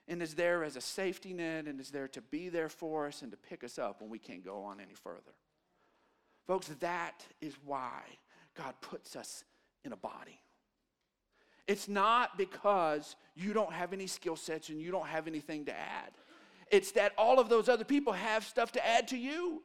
and 0.07 0.22
is 0.22 0.33
there 0.33 0.63
as 0.63 0.75
a 0.75 0.81
safety 0.81 1.33
net 1.33 1.65
and 1.65 1.79
is 1.79 1.89
there 1.89 2.07
to 2.10 2.22
be 2.22 2.50
there 2.50 2.69
for 2.69 3.07
us 3.07 3.22
and 3.22 3.31
to 3.31 3.38
pick 3.38 3.63
us 3.63 3.79
up 3.79 4.01
when 4.01 4.10
we 4.10 4.19
can't 4.19 4.43
go 4.43 4.63
on 4.63 4.79
any 4.79 4.93
further. 4.93 5.33
Folks, 6.47 6.67
that 6.79 7.25
is 7.41 7.55
why 7.65 8.01
God 8.55 8.73
puts 8.81 9.15
us 9.15 9.43
in 9.83 9.93
a 9.93 9.97
body. 9.97 10.39
It's 11.67 11.88
not 11.88 12.38
because 12.38 13.15
you 13.35 13.53
don't 13.53 13.71
have 13.71 13.93
any 13.93 14.07
skill 14.07 14.35
sets 14.35 14.69
and 14.69 14.81
you 14.81 14.91
don't 14.91 15.07
have 15.07 15.27
anything 15.27 15.65
to 15.65 15.71
add. 15.71 16.12
It's 16.69 16.91
that 16.93 17.13
all 17.17 17.39
of 17.39 17.50
those 17.50 17.69
other 17.69 17.85
people 17.85 18.13
have 18.13 18.43
stuff 18.43 18.71
to 18.73 18.85
add 18.85 19.07
to 19.09 19.17
you. 19.17 19.62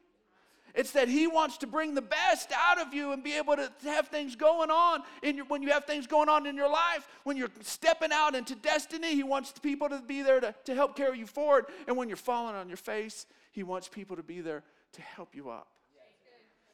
It's 0.74 0.92
that 0.92 1.08
He 1.08 1.26
wants 1.26 1.58
to 1.58 1.66
bring 1.66 1.94
the 1.94 2.02
best 2.02 2.52
out 2.54 2.78
of 2.78 2.94
you 2.94 3.12
and 3.12 3.24
be 3.24 3.32
able 3.36 3.56
to 3.56 3.72
have 3.84 4.08
things 4.08 4.36
going 4.36 4.70
on 4.70 5.02
in 5.22 5.36
your, 5.36 5.46
when 5.46 5.62
you 5.62 5.70
have 5.70 5.86
things 5.86 6.06
going 6.06 6.28
on 6.28 6.46
in 6.46 6.54
your 6.54 6.70
life. 6.70 7.08
When 7.24 7.36
you're 7.36 7.50
stepping 7.62 8.12
out 8.12 8.36
into 8.36 8.54
destiny, 8.54 9.14
He 9.14 9.24
wants 9.24 9.52
people 9.52 9.88
to 9.88 10.00
be 10.00 10.22
there 10.22 10.38
to, 10.38 10.54
to 10.66 10.74
help 10.74 10.94
carry 10.94 11.18
you 11.18 11.26
forward. 11.26 11.66
And 11.88 11.96
when 11.96 12.08
you're 12.08 12.16
falling 12.16 12.54
on 12.54 12.68
your 12.68 12.76
face, 12.76 13.26
He 13.50 13.64
wants 13.64 13.88
people 13.88 14.16
to 14.16 14.22
be 14.22 14.40
there 14.40 14.62
to 14.92 15.02
help 15.02 15.34
you 15.34 15.50
up. 15.50 15.68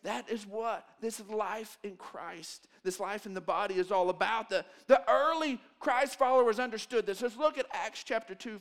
That 0.05 0.29
is 0.29 0.47
what 0.47 0.87
this 1.01 1.23
life 1.31 1.79
in 1.83 1.97
Christ, 1.97 2.69
this 2.83 3.01
life 3.01 3.25
in 3.25 3.33
the 3.33 3.41
body 3.41 3.77
is 3.77 3.91
all 3.91 4.11
about. 4.11 4.51
The, 4.51 4.65
the 4.87 5.03
early 5.11 5.59
Christ 5.81 6.19
followers 6.19 6.59
understood 6.59 7.07
this. 7.07 7.23
Let's 7.23 7.39
look 7.39 7.57
at 7.57 7.67
Acts 7.73 8.05
chapter 8.05 8.35
2, 8.35 8.61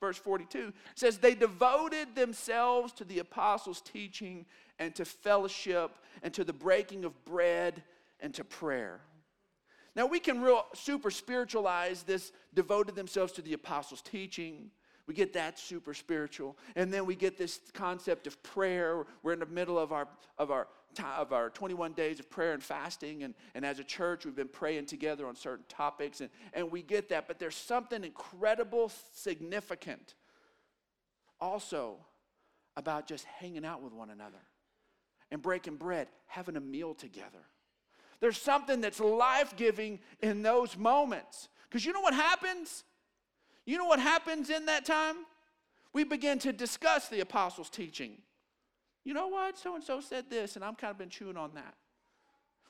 verse 0.00 0.18
42. 0.18 0.58
It 0.58 0.74
says, 0.94 1.16
They 1.16 1.34
devoted 1.34 2.14
themselves 2.14 2.92
to 2.94 3.04
the 3.04 3.20
apostles' 3.20 3.80
teaching 3.80 4.44
and 4.78 4.94
to 4.96 5.06
fellowship 5.06 5.92
and 6.22 6.32
to 6.34 6.44
the 6.44 6.52
breaking 6.52 7.06
of 7.06 7.24
bread 7.24 7.82
and 8.20 8.34
to 8.34 8.44
prayer. 8.44 9.00
Now, 9.94 10.04
we 10.04 10.20
can 10.20 10.42
real 10.42 10.66
super 10.74 11.10
spiritualize 11.10 12.02
this 12.02 12.32
devoted 12.52 12.96
themselves 12.96 13.32
to 13.32 13.42
the 13.42 13.54
apostles' 13.54 14.02
teaching 14.02 14.70
we 15.06 15.14
get 15.14 15.32
that 15.34 15.58
super 15.58 15.94
spiritual. 15.94 16.56
And 16.74 16.92
then 16.92 17.06
we 17.06 17.14
get 17.14 17.38
this 17.38 17.60
concept 17.74 18.26
of 18.26 18.42
prayer. 18.42 19.06
We're 19.22 19.32
in 19.32 19.38
the 19.38 19.46
middle 19.46 19.78
of 19.78 19.92
our, 19.92 20.08
of 20.36 20.50
our, 20.50 20.66
of 21.16 21.32
our 21.32 21.50
21 21.50 21.92
days 21.92 22.18
of 22.18 22.28
prayer 22.28 22.52
and 22.52 22.62
fasting. 22.62 23.22
And, 23.22 23.34
and 23.54 23.64
as 23.64 23.78
a 23.78 23.84
church, 23.84 24.24
we've 24.24 24.34
been 24.34 24.48
praying 24.48 24.86
together 24.86 25.26
on 25.26 25.36
certain 25.36 25.64
topics. 25.68 26.20
And, 26.20 26.30
and 26.52 26.70
we 26.72 26.82
get 26.82 27.08
that. 27.10 27.28
But 27.28 27.38
there's 27.38 27.54
something 27.54 28.02
incredible, 28.02 28.90
significant 29.14 30.14
also 31.40 31.98
about 32.76 33.06
just 33.06 33.24
hanging 33.24 33.64
out 33.64 33.82
with 33.82 33.92
one 33.92 34.10
another 34.10 34.42
and 35.30 35.40
breaking 35.40 35.76
bread, 35.76 36.08
having 36.26 36.56
a 36.56 36.60
meal 36.60 36.94
together. 36.94 37.44
There's 38.20 38.40
something 38.40 38.80
that's 38.80 39.00
life 39.00 39.56
giving 39.56 40.00
in 40.20 40.42
those 40.42 40.76
moments. 40.76 41.48
Because 41.68 41.84
you 41.84 41.92
know 41.92 42.00
what 42.00 42.14
happens? 42.14 42.84
You 43.66 43.76
know 43.76 43.84
what 43.84 44.00
happens 44.00 44.48
in 44.48 44.66
that 44.66 44.86
time? 44.86 45.16
We 45.92 46.04
begin 46.04 46.38
to 46.40 46.52
discuss 46.52 47.08
the 47.08 47.20
apostles' 47.20 47.68
teaching. 47.68 48.18
You 49.04 49.14
know 49.14 49.28
what? 49.28 49.58
So 49.58 49.74
and 49.74 49.84
so 49.84 50.00
said 50.00 50.30
this, 50.30 50.56
and 50.56 50.64
I'm 50.64 50.74
kind 50.74 50.90
of 50.90 50.98
been 50.98 51.10
chewing 51.10 51.36
on 51.36 51.52
that. 51.54 51.74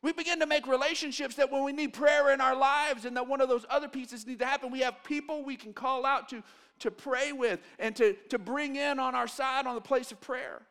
We 0.03 0.13
begin 0.13 0.39
to 0.41 0.47
make 0.47 0.67
relationships 0.67 1.35
that 1.37 1.51
when 1.51 1.65
we 1.65 1.73
need 1.73 1.93
prayer 1.93 2.31
in 2.31 2.41
our 2.41 2.55
lives 2.55 3.05
and 3.05 3.17
that 3.17 3.27
one 3.27 3.41
of 3.41 3.49
those 3.49 3.65
other 3.71 3.89
pieces 3.89 4.27
need 4.27 4.39
to 4.39 4.47
happen, 4.47 4.71
we 4.71 4.81
have 4.81 5.03
people 5.05 5.43
we 5.43 5.57
can 5.57 5.73
call 5.73 6.05
out 6.05 6.29
to, 6.29 6.43
to 6.81 6.91
pray 6.91 7.33
with 7.33 7.61
and 7.79 7.97
to, 7.97 8.15
to 8.29 8.39
bring 8.39 8.77
in 8.77 8.99
on 8.99 9.15
our 9.15 9.27
side 9.27 9.67
on 9.67 9.75
the 9.75 9.81
place 9.81 10.13
of 10.13 10.21
prayer. 10.21 10.63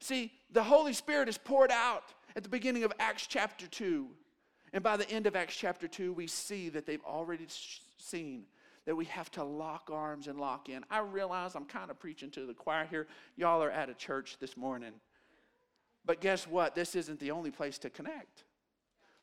See, 0.00 0.32
the 0.50 0.62
Holy 0.62 0.92
Spirit 0.92 1.28
is 1.28 1.38
poured 1.38 1.70
out 1.70 2.04
at 2.34 2.42
the 2.42 2.48
beginning 2.48 2.84
of 2.84 2.92
Acts 2.98 3.26
chapter 3.26 3.66
2. 3.66 4.06
And 4.72 4.82
by 4.82 4.96
the 4.96 5.08
end 5.10 5.26
of 5.26 5.36
Acts 5.36 5.56
chapter 5.56 5.88
2, 5.88 6.12
we 6.12 6.26
see 6.26 6.68
that 6.70 6.86
they've 6.86 7.04
already 7.04 7.46
seen 8.00 8.44
that 8.86 8.96
we 8.96 9.04
have 9.06 9.30
to 9.32 9.44
lock 9.44 9.90
arms 9.92 10.28
and 10.28 10.40
lock 10.40 10.68
in. 10.68 10.82
I 10.90 11.00
realize 11.00 11.54
I'm 11.54 11.66
kind 11.66 11.90
of 11.90 12.00
preaching 12.00 12.30
to 12.30 12.46
the 12.46 12.54
choir 12.54 12.86
here. 12.88 13.06
Y'all 13.36 13.62
are 13.62 13.70
at 13.70 13.90
a 13.90 13.94
church 13.94 14.38
this 14.40 14.56
morning. 14.56 14.92
But 16.06 16.20
guess 16.20 16.46
what? 16.46 16.74
This 16.74 16.94
isn't 16.94 17.20
the 17.20 17.30
only 17.30 17.50
place 17.50 17.76
to 17.78 17.90
connect. 17.90 18.44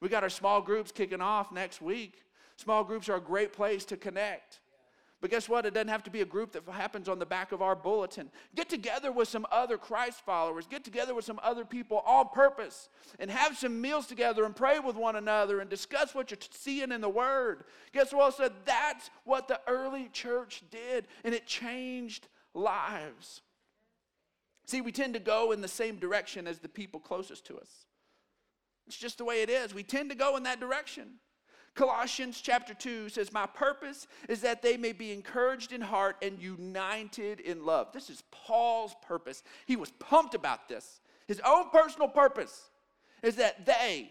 We 0.01 0.10
got 0.10 0.22
our 0.22 0.29
small 0.29 0.62
groups 0.62 0.91
kicking 0.91 1.22
off 1.22 1.51
next 1.51 1.82
week. 1.82 2.22
Small 2.58 2.84
groups 2.84 3.10
are 3.10 3.15
a 3.15 3.22
great 3.22 3.53
place 3.53 3.86
to 3.86 3.98
connect. 3.98 4.60
But 5.22 5.31
guess 5.31 5.48
what? 5.48 5.65
It 5.65 5.74
doesn't 5.74 5.88
have 5.88 6.03
to 6.03 6.12
be 6.12 6.22
a 6.22 6.25
group 6.25 6.51
that 6.51 6.67
happens 6.69 7.07
on 7.07 7.19
the 7.19 7.25
back 7.25 7.51
of 7.51 7.62
our 7.62 7.75
bulletin. 7.75 8.29
Get 8.53 8.69
together 8.69 9.12
with 9.12 9.27
some 9.27 9.48
other 9.51 9.77
Christ 9.77 10.22
followers. 10.25 10.67
Get 10.67 10.84
together 10.84 11.15
with 11.15 11.25
some 11.25 11.39
other 11.41 11.65
people 11.65 12.03
on 12.05 12.29
purpose 12.29 12.89
and 13.17 13.31
have 13.31 13.57
some 13.57 13.81
meals 13.81 14.07
together 14.07 14.45
and 14.45 14.55
pray 14.55 14.79
with 14.79 14.95
one 14.95 15.15
another 15.15 15.62
and 15.62 15.69
discuss 15.69 16.13
what 16.13 16.31
you're 16.31 16.38
seeing 16.51 16.91
in 16.91 17.01
the 17.01 17.10
Word. 17.10 17.63
Guess 17.93 18.13
what? 18.13 18.36
So 18.36 18.50
that's 18.65 19.10
what 19.24 19.48
the 19.48 19.60
early 19.67 20.10
church 20.12 20.63
did, 20.69 21.07
and 21.24 21.34
it 21.34 21.48
changed 21.48 22.27
lives. 22.53 23.41
See, 24.65 24.81
we 24.81 24.91
tend 24.91 25.13
to 25.13 25.19
go 25.19 25.51
in 25.51 25.62
the 25.62 25.67
same 25.67 25.98
direction 25.98 26.45
as 26.45 26.60
the 26.60 26.69
people 26.69 27.00
closest 27.00 27.45
to 27.45 27.57
us. 27.57 27.86
It's 28.88 28.98
just 28.98 29.17
the 29.17 29.25
way 29.25 29.41
it 29.41 29.50
is. 29.50 29.74
We 29.74 29.84
tend 29.84 30.10
to 30.10 30.15
go 30.15 30.38
in 30.38 30.43
that 30.43 30.60
direction. 30.60 31.19
Colossians 31.75 32.39
chapter 32.41 32.74
2 32.74 33.10
says, 33.10 33.34
My 33.34 33.46
purpose 33.46 34.08
is 34.29 34.41
that 34.41 34.62
they 34.62 34.77
may 34.77 34.94
be 34.94 35.12
encouraged 35.12 35.74
in 35.74 35.82
heart 35.82 36.15
and 36.22 36.39
united 36.39 37.41
in 37.41 37.65
love. 37.65 37.91
This 37.94 38.10
is 38.10 38.24
Paul's 38.32 38.96
purpose. 39.05 39.44
He 39.65 39.75
was 39.75 39.91
pumped 39.91 40.36
about 40.36 40.70
this. 40.70 41.01
His 41.27 41.41
own 41.46 41.70
personal 41.72 42.08
purpose 42.08 42.70
is 43.22 43.36
that 43.36 43.65
they, 43.65 44.10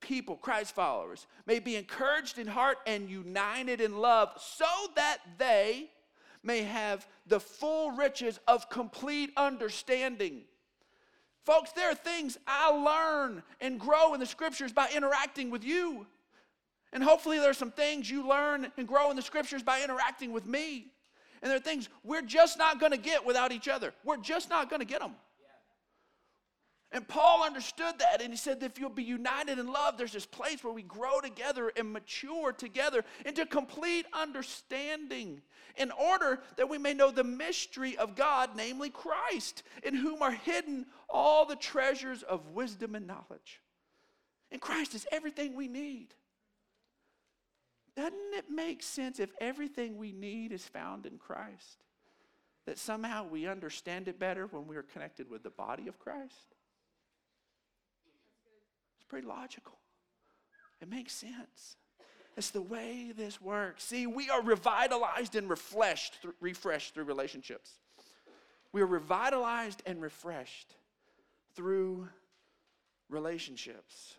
people, 0.00 0.36
Christ 0.36 0.74
followers, 0.74 1.26
may 1.44 1.58
be 1.58 1.76
encouraged 1.76 2.38
in 2.38 2.46
heart 2.46 2.78
and 2.86 3.10
united 3.10 3.82
in 3.82 3.98
love 3.98 4.30
so 4.38 4.64
that 4.94 5.18
they 5.36 5.90
may 6.42 6.62
have 6.62 7.06
the 7.26 7.40
full 7.40 7.90
riches 7.90 8.40
of 8.48 8.70
complete 8.70 9.32
understanding. 9.36 10.42
Folks, 11.44 11.72
there 11.72 11.90
are 11.90 11.94
things 11.94 12.38
I 12.46 12.70
learn 12.70 13.42
and 13.60 13.78
grow 13.78 14.14
in 14.14 14.20
the 14.20 14.26
scriptures 14.26 14.72
by 14.72 14.88
interacting 14.94 15.50
with 15.50 15.62
you. 15.62 16.06
And 16.96 17.04
hopefully, 17.04 17.38
there's 17.38 17.58
some 17.58 17.72
things 17.72 18.10
you 18.10 18.26
learn 18.26 18.72
and 18.78 18.88
grow 18.88 19.10
in 19.10 19.16
the 19.16 19.22
scriptures 19.22 19.62
by 19.62 19.82
interacting 19.82 20.32
with 20.32 20.46
me. 20.46 20.86
And 21.42 21.50
there 21.50 21.58
are 21.58 21.60
things 21.60 21.90
we're 22.02 22.22
just 22.22 22.56
not 22.56 22.80
going 22.80 22.92
to 22.92 22.96
get 22.96 23.26
without 23.26 23.52
each 23.52 23.68
other. 23.68 23.92
We're 24.02 24.16
just 24.16 24.48
not 24.48 24.70
going 24.70 24.80
to 24.80 24.86
get 24.86 25.00
them. 25.00 25.12
And 26.92 27.06
Paul 27.06 27.44
understood 27.44 27.98
that, 27.98 28.22
and 28.22 28.30
he 28.30 28.38
said, 28.38 28.62
if 28.62 28.78
you'll 28.78 28.88
be 28.88 29.02
united 29.02 29.58
in 29.58 29.70
love, 29.70 29.98
there's 29.98 30.14
this 30.14 30.24
place 30.24 30.64
where 30.64 30.72
we 30.72 30.84
grow 30.84 31.20
together 31.20 31.70
and 31.76 31.92
mature 31.92 32.50
together 32.50 33.04
into 33.26 33.44
complete 33.44 34.06
understanding, 34.14 35.42
in 35.76 35.90
order 35.90 36.40
that 36.56 36.70
we 36.70 36.78
may 36.78 36.94
know 36.94 37.10
the 37.10 37.22
mystery 37.22 37.98
of 37.98 38.16
God, 38.16 38.52
namely 38.56 38.88
Christ, 38.88 39.64
in 39.82 39.94
whom 39.94 40.22
are 40.22 40.32
hidden 40.32 40.86
all 41.10 41.44
the 41.44 41.56
treasures 41.56 42.22
of 42.22 42.52
wisdom 42.52 42.94
and 42.94 43.06
knowledge. 43.06 43.60
And 44.50 44.62
Christ 44.62 44.94
is 44.94 45.06
everything 45.12 45.54
we 45.54 45.68
need. 45.68 46.14
Doesn't 47.96 48.34
it 48.34 48.50
make 48.50 48.82
sense 48.82 49.18
if 49.18 49.30
everything 49.40 49.96
we 49.96 50.12
need 50.12 50.52
is 50.52 50.64
found 50.64 51.06
in 51.06 51.16
Christ? 51.18 51.84
That 52.66 52.78
somehow 52.78 53.26
we 53.26 53.46
understand 53.46 54.06
it 54.08 54.18
better 54.18 54.46
when 54.46 54.66
we 54.66 54.76
are 54.76 54.82
connected 54.82 55.30
with 55.30 55.42
the 55.42 55.50
body 55.50 55.88
of 55.88 55.98
Christ? 55.98 56.54
It's 58.96 59.04
pretty 59.08 59.26
logical. 59.26 59.78
It 60.82 60.90
makes 60.90 61.14
sense. 61.14 61.76
It's 62.36 62.50
the 62.50 62.60
way 62.60 63.12
this 63.16 63.40
works. 63.40 63.84
See, 63.84 64.06
we 64.06 64.28
are 64.28 64.42
revitalized 64.42 65.36
and 65.36 65.48
refreshed, 65.48 66.18
refreshed 66.40 66.92
through 66.92 67.04
relationships. 67.04 67.70
We 68.72 68.82
are 68.82 68.86
revitalized 68.86 69.82
and 69.86 70.02
refreshed 70.02 70.74
through 71.54 72.08
relationships. 73.08 74.16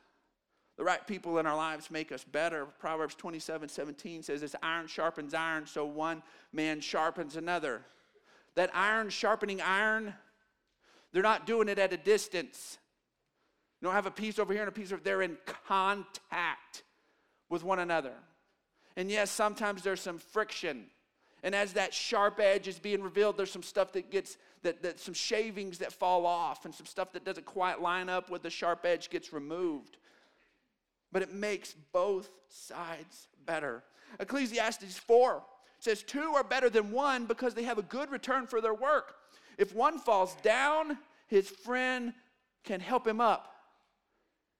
The 0.77 0.83
right 0.83 1.05
people 1.05 1.39
in 1.39 1.47
our 1.47 1.57
lives 1.57 1.89
make 1.89 2.11
us 2.11 2.23
better. 2.23 2.65
Proverbs 2.79 3.15
27 3.15 3.67
17 3.67 4.23
says, 4.23 4.43
As 4.43 4.55
iron 4.61 4.87
sharpens 4.87 5.33
iron, 5.33 5.65
so 5.65 5.85
one 5.85 6.21
man 6.53 6.79
sharpens 6.79 7.35
another. 7.35 7.81
That 8.55 8.69
iron 8.73 9.09
sharpening 9.09 9.59
iron, 9.59 10.13
they're 11.11 11.23
not 11.23 11.47
doing 11.47 11.67
it 11.67 11.79
at 11.79 11.93
a 11.93 11.97
distance. 11.97 12.77
You 13.81 13.87
don't 13.87 13.95
have 13.95 14.05
a 14.05 14.11
piece 14.11 14.39
over 14.39 14.53
here 14.53 14.63
and 14.63 14.69
a 14.69 14.71
piece 14.71 14.91
over 14.91 15.01
there. 15.03 15.17
They're 15.17 15.21
in 15.23 15.37
contact 15.67 16.83
with 17.49 17.63
one 17.63 17.79
another. 17.79 18.13
And 18.95 19.09
yes, 19.09 19.29
sometimes 19.31 19.83
there's 19.83 20.01
some 20.01 20.17
friction. 20.17 20.85
And 21.43 21.53
as 21.53 21.73
that 21.73 21.93
sharp 21.93 22.39
edge 22.39 22.67
is 22.67 22.79
being 22.79 23.01
revealed, 23.01 23.37
there's 23.37 23.51
some 23.51 23.63
stuff 23.63 23.93
that 23.93 24.09
gets, 24.09 24.37
that, 24.63 24.81
that 24.81 24.99
some 24.99 25.13
shavings 25.13 25.77
that 25.79 25.93
fall 25.93 26.25
off, 26.25 26.65
and 26.65 26.73
some 26.73 26.87
stuff 26.87 27.13
that 27.13 27.23
doesn't 27.23 27.45
quite 27.45 27.79
line 27.79 28.09
up 28.09 28.31
with 28.31 28.41
the 28.41 28.49
sharp 28.49 28.85
edge 28.85 29.11
gets 29.11 29.31
removed 29.31 29.97
but 31.11 31.21
it 31.21 31.33
makes 31.33 31.73
both 31.91 32.29
sides 32.49 33.27
better. 33.45 33.83
Ecclesiastes 34.19 34.97
4 34.97 35.43
says, 35.79 36.03
Two 36.03 36.33
are 36.35 36.43
better 36.43 36.69
than 36.69 36.91
one 36.91 37.25
because 37.25 37.53
they 37.53 37.63
have 37.63 37.77
a 37.77 37.83
good 37.83 38.11
return 38.11 38.47
for 38.47 38.61
their 38.61 38.73
work. 38.73 39.15
If 39.57 39.73
one 39.73 39.99
falls 39.99 40.35
down, 40.43 40.97
his 41.27 41.49
friend 41.49 42.13
can 42.63 42.79
help 42.79 43.07
him 43.07 43.21
up 43.21 43.53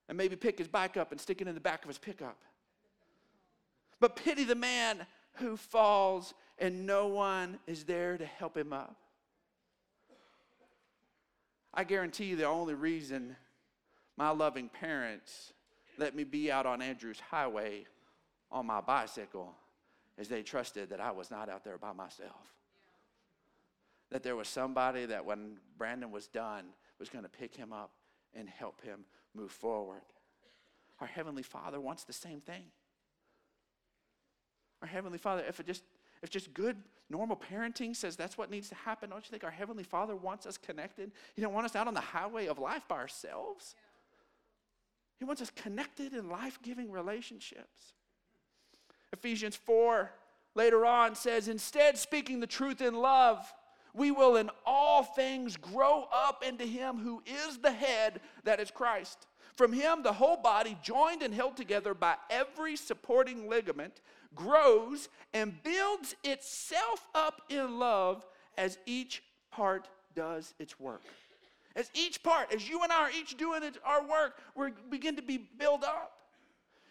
and 0.08 0.16
maybe 0.16 0.36
pick 0.36 0.58
his 0.58 0.68
bike 0.68 0.96
up 0.96 1.12
and 1.12 1.20
stick 1.20 1.40
it 1.40 1.48
in 1.48 1.54
the 1.54 1.60
back 1.60 1.82
of 1.82 1.88
his 1.88 1.98
pickup. 1.98 2.38
But 4.00 4.16
pity 4.16 4.44
the 4.44 4.54
man 4.54 5.06
who 5.34 5.56
falls 5.56 6.34
and 6.58 6.86
no 6.86 7.06
one 7.08 7.58
is 7.66 7.84
there 7.84 8.16
to 8.18 8.26
help 8.26 8.56
him 8.56 8.72
up. 8.72 8.96
I 11.72 11.84
guarantee 11.84 12.26
you 12.26 12.36
the 12.36 12.46
only 12.46 12.74
reason 12.74 13.36
my 14.16 14.30
loving 14.30 14.68
parents 14.68 15.52
let 15.98 16.14
me 16.14 16.24
be 16.24 16.50
out 16.50 16.66
on 16.66 16.80
Andrews 16.80 17.20
Highway 17.30 17.86
on 18.50 18.66
my 18.66 18.80
bicycle 18.80 19.54
as 20.16 20.28
they 20.28 20.42
trusted 20.42 20.90
that 20.90 21.00
I 21.00 21.10
was 21.10 21.30
not 21.30 21.48
out 21.48 21.64
there 21.64 21.78
by 21.78 21.92
myself. 21.92 22.54
that 24.10 24.22
there 24.22 24.36
was 24.36 24.48
somebody 24.48 25.06
that 25.06 25.24
when 25.24 25.58
Brandon 25.76 26.10
was 26.10 26.26
done 26.28 26.64
was 26.98 27.08
going 27.08 27.24
to 27.24 27.28
pick 27.28 27.54
him 27.54 27.72
up 27.72 27.90
and 28.34 28.48
help 28.48 28.80
him 28.80 29.04
move 29.34 29.50
forward. 29.52 30.00
Our 31.00 31.06
Heavenly 31.06 31.42
Father 31.42 31.80
wants 31.80 32.04
the 32.04 32.12
same 32.12 32.40
thing. 32.40 32.64
Our 34.82 34.88
Heavenly 34.88 35.18
Father, 35.18 35.44
if 35.46 35.60
it 35.60 35.66
just 35.66 35.84
if 36.22 36.30
just 36.30 36.52
good 36.52 36.76
normal 37.08 37.36
parenting 37.36 37.94
says 37.94 38.16
that's 38.16 38.36
what 38.36 38.50
needs 38.50 38.68
to 38.70 38.74
happen, 38.74 39.10
don't 39.10 39.24
you 39.24 39.30
think 39.30 39.44
our 39.44 39.50
Heavenly 39.50 39.84
Father 39.84 40.16
wants 40.16 40.46
us 40.46 40.56
connected? 40.56 41.12
He 41.34 41.42
don't 41.42 41.52
want 41.52 41.66
us 41.66 41.76
out 41.76 41.86
on 41.86 41.94
the 41.94 42.00
highway 42.00 42.46
of 42.46 42.58
life 42.58 42.82
by 42.88 42.96
ourselves. 42.96 43.76
He 45.18 45.24
wants 45.24 45.42
us 45.42 45.50
connected 45.50 46.12
in 46.14 46.30
life-giving 46.30 46.90
relationships. 46.90 47.92
Ephesians 49.12 49.56
4 49.56 50.10
later 50.54 50.86
on 50.86 51.14
says, 51.14 51.48
instead, 51.48 51.98
speaking 51.98 52.40
the 52.40 52.46
truth 52.46 52.80
in 52.80 52.94
love, 52.94 53.52
we 53.94 54.10
will 54.10 54.36
in 54.36 54.50
all 54.64 55.02
things 55.02 55.56
grow 55.56 56.06
up 56.12 56.44
into 56.46 56.64
him 56.64 56.98
who 56.98 57.22
is 57.26 57.58
the 57.58 57.72
head, 57.72 58.20
that 58.44 58.60
is 58.60 58.70
Christ. 58.70 59.26
From 59.56 59.72
him, 59.72 60.02
the 60.02 60.12
whole 60.12 60.36
body, 60.36 60.78
joined 60.82 61.22
and 61.22 61.34
held 61.34 61.56
together 61.56 61.94
by 61.94 62.14
every 62.30 62.76
supporting 62.76 63.48
ligament, 63.48 64.00
grows 64.34 65.08
and 65.32 65.60
builds 65.64 66.14
itself 66.22 67.08
up 67.14 67.42
in 67.48 67.78
love 67.78 68.24
as 68.56 68.78
each 68.86 69.22
part 69.50 69.88
does 70.14 70.54
its 70.58 70.78
work. 70.78 71.02
As 71.78 71.88
each 71.94 72.24
part, 72.24 72.52
as 72.52 72.68
you 72.68 72.82
and 72.82 72.90
I 72.90 73.02
are 73.02 73.10
each 73.10 73.36
doing 73.36 73.62
our 73.84 74.02
work, 74.02 74.36
we 74.56 74.70
begin 74.90 75.14
to 75.14 75.22
be 75.22 75.38
built 75.38 75.84
up. 75.84 76.12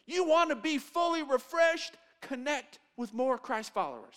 You 0.06 0.26
want 0.26 0.50
to 0.50 0.56
be 0.56 0.78
fully 0.78 1.24
refreshed? 1.24 1.96
Connect 2.22 2.80
with 2.96 3.14
more 3.14 3.38
Christ 3.38 3.74
followers. 3.74 4.16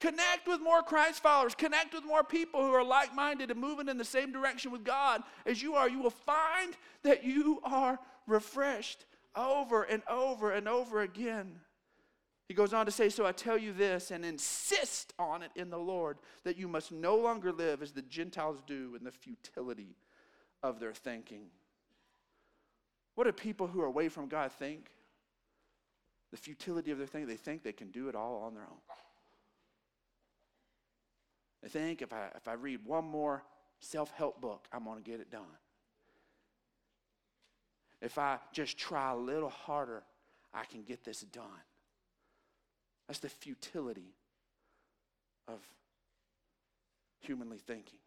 Connect 0.00 0.46
with 0.46 0.60
more 0.60 0.82
Christ 0.82 1.22
followers. 1.22 1.54
Connect 1.54 1.94
with 1.94 2.04
more 2.04 2.22
people 2.22 2.60
who 2.60 2.74
are 2.74 2.84
like 2.84 3.14
minded 3.14 3.50
and 3.50 3.58
moving 3.58 3.88
in 3.88 3.96
the 3.96 4.04
same 4.04 4.32
direction 4.32 4.70
with 4.70 4.84
God 4.84 5.22
as 5.46 5.62
you 5.62 5.76
are. 5.76 5.88
You 5.88 6.02
will 6.02 6.10
find 6.10 6.76
that 7.02 7.24
you 7.24 7.60
are 7.64 7.98
refreshed 8.26 9.06
over 9.34 9.82
and 9.82 10.02
over 10.10 10.50
and 10.50 10.68
over 10.68 11.00
again. 11.00 11.58
He 12.50 12.54
goes 12.54 12.74
on 12.74 12.84
to 12.84 12.90
say, 12.90 13.10
So 13.10 13.24
I 13.24 13.30
tell 13.30 13.56
you 13.56 13.72
this 13.72 14.10
and 14.10 14.24
insist 14.24 15.14
on 15.20 15.44
it 15.44 15.52
in 15.54 15.70
the 15.70 15.78
Lord 15.78 16.18
that 16.42 16.56
you 16.56 16.66
must 16.66 16.90
no 16.90 17.14
longer 17.14 17.52
live 17.52 17.80
as 17.80 17.92
the 17.92 18.02
Gentiles 18.02 18.60
do 18.66 18.96
in 18.98 19.04
the 19.04 19.12
futility 19.12 19.94
of 20.60 20.80
their 20.80 20.92
thinking. 20.92 21.44
What 23.14 23.22
do 23.22 23.32
people 23.32 23.68
who 23.68 23.80
are 23.82 23.86
away 23.86 24.08
from 24.08 24.26
God 24.26 24.50
think? 24.50 24.90
The 26.32 26.38
futility 26.38 26.90
of 26.90 26.98
their 26.98 27.06
thinking. 27.06 27.28
They 27.28 27.36
think 27.36 27.62
they 27.62 27.70
can 27.70 27.92
do 27.92 28.08
it 28.08 28.16
all 28.16 28.42
on 28.42 28.54
their 28.54 28.64
own. 28.64 28.80
They 31.62 31.68
think 31.68 32.02
if 32.02 32.12
I, 32.12 32.30
if 32.34 32.48
I 32.48 32.54
read 32.54 32.84
one 32.84 33.04
more 33.04 33.44
self 33.78 34.10
help 34.10 34.40
book, 34.40 34.66
I'm 34.72 34.82
going 34.82 35.00
to 35.00 35.08
get 35.08 35.20
it 35.20 35.30
done. 35.30 35.44
If 38.02 38.18
I 38.18 38.38
just 38.52 38.76
try 38.76 39.12
a 39.12 39.16
little 39.16 39.50
harder, 39.50 40.02
I 40.52 40.64
can 40.64 40.82
get 40.82 41.04
this 41.04 41.20
done. 41.20 41.44
That's 43.10 43.18
the 43.18 43.28
futility 43.28 44.14
of 45.48 45.58
humanly 47.18 47.58
thinking. 47.58 47.98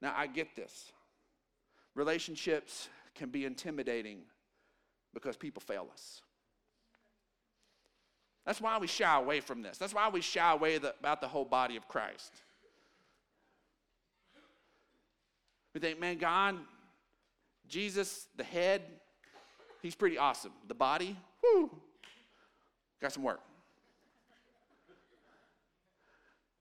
Now, 0.00 0.12
I 0.16 0.26
get 0.26 0.56
this. 0.56 0.90
Relationships 1.94 2.88
can 3.14 3.28
be 3.28 3.44
intimidating 3.44 4.22
because 5.14 5.36
people 5.36 5.62
fail 5.64 5.90
us. 5.92 6.22
That's 8.44 8.60
why 8.60 8.76
we 8.78 8.88
shy 8.88 9.16
away 9.16 9.38
from 9.38 9.62
this. 9.62 9.78
That's 9.78 9.94
why 9.94 10.08
we 10.08 10.20
shy 10.20 10.50
away 10.50 10.78
the, 10.78 10.92
about 10.98 11.20
the 11.20 11.28
whole 11.28 11.44
body 11.44 11.76
of 11.76 11.86
Christ. 11.86 12.32
We 15.72 15.80
think, 15.80 16.00
man, 16.00 16.18
God, 16.18 16.56
Jesus, 17.68 18.26
the 18.36 18.42
head, 18.42 18.82
he's 19.82 19.94
pretty 19.94 20.18
awesome. 20.18 20.50
The 20.66 20.74
body, 20.74 21.16
whoo, 21.44 21.70
got 23.02 23.12
some 23.12 23.22
work. 23.22 23.40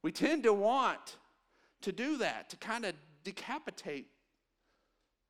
We 0.03 0.11
tend 0.11 0.43
to 0.43 0.53
want 0.53 1.17
to 1.81 1.91
do 1.91 2.17
that, 2.17 2.49
to 2.49 2.57
kind 2.57 2.85
of 2.85 2.95
decapitate 3.23 4.07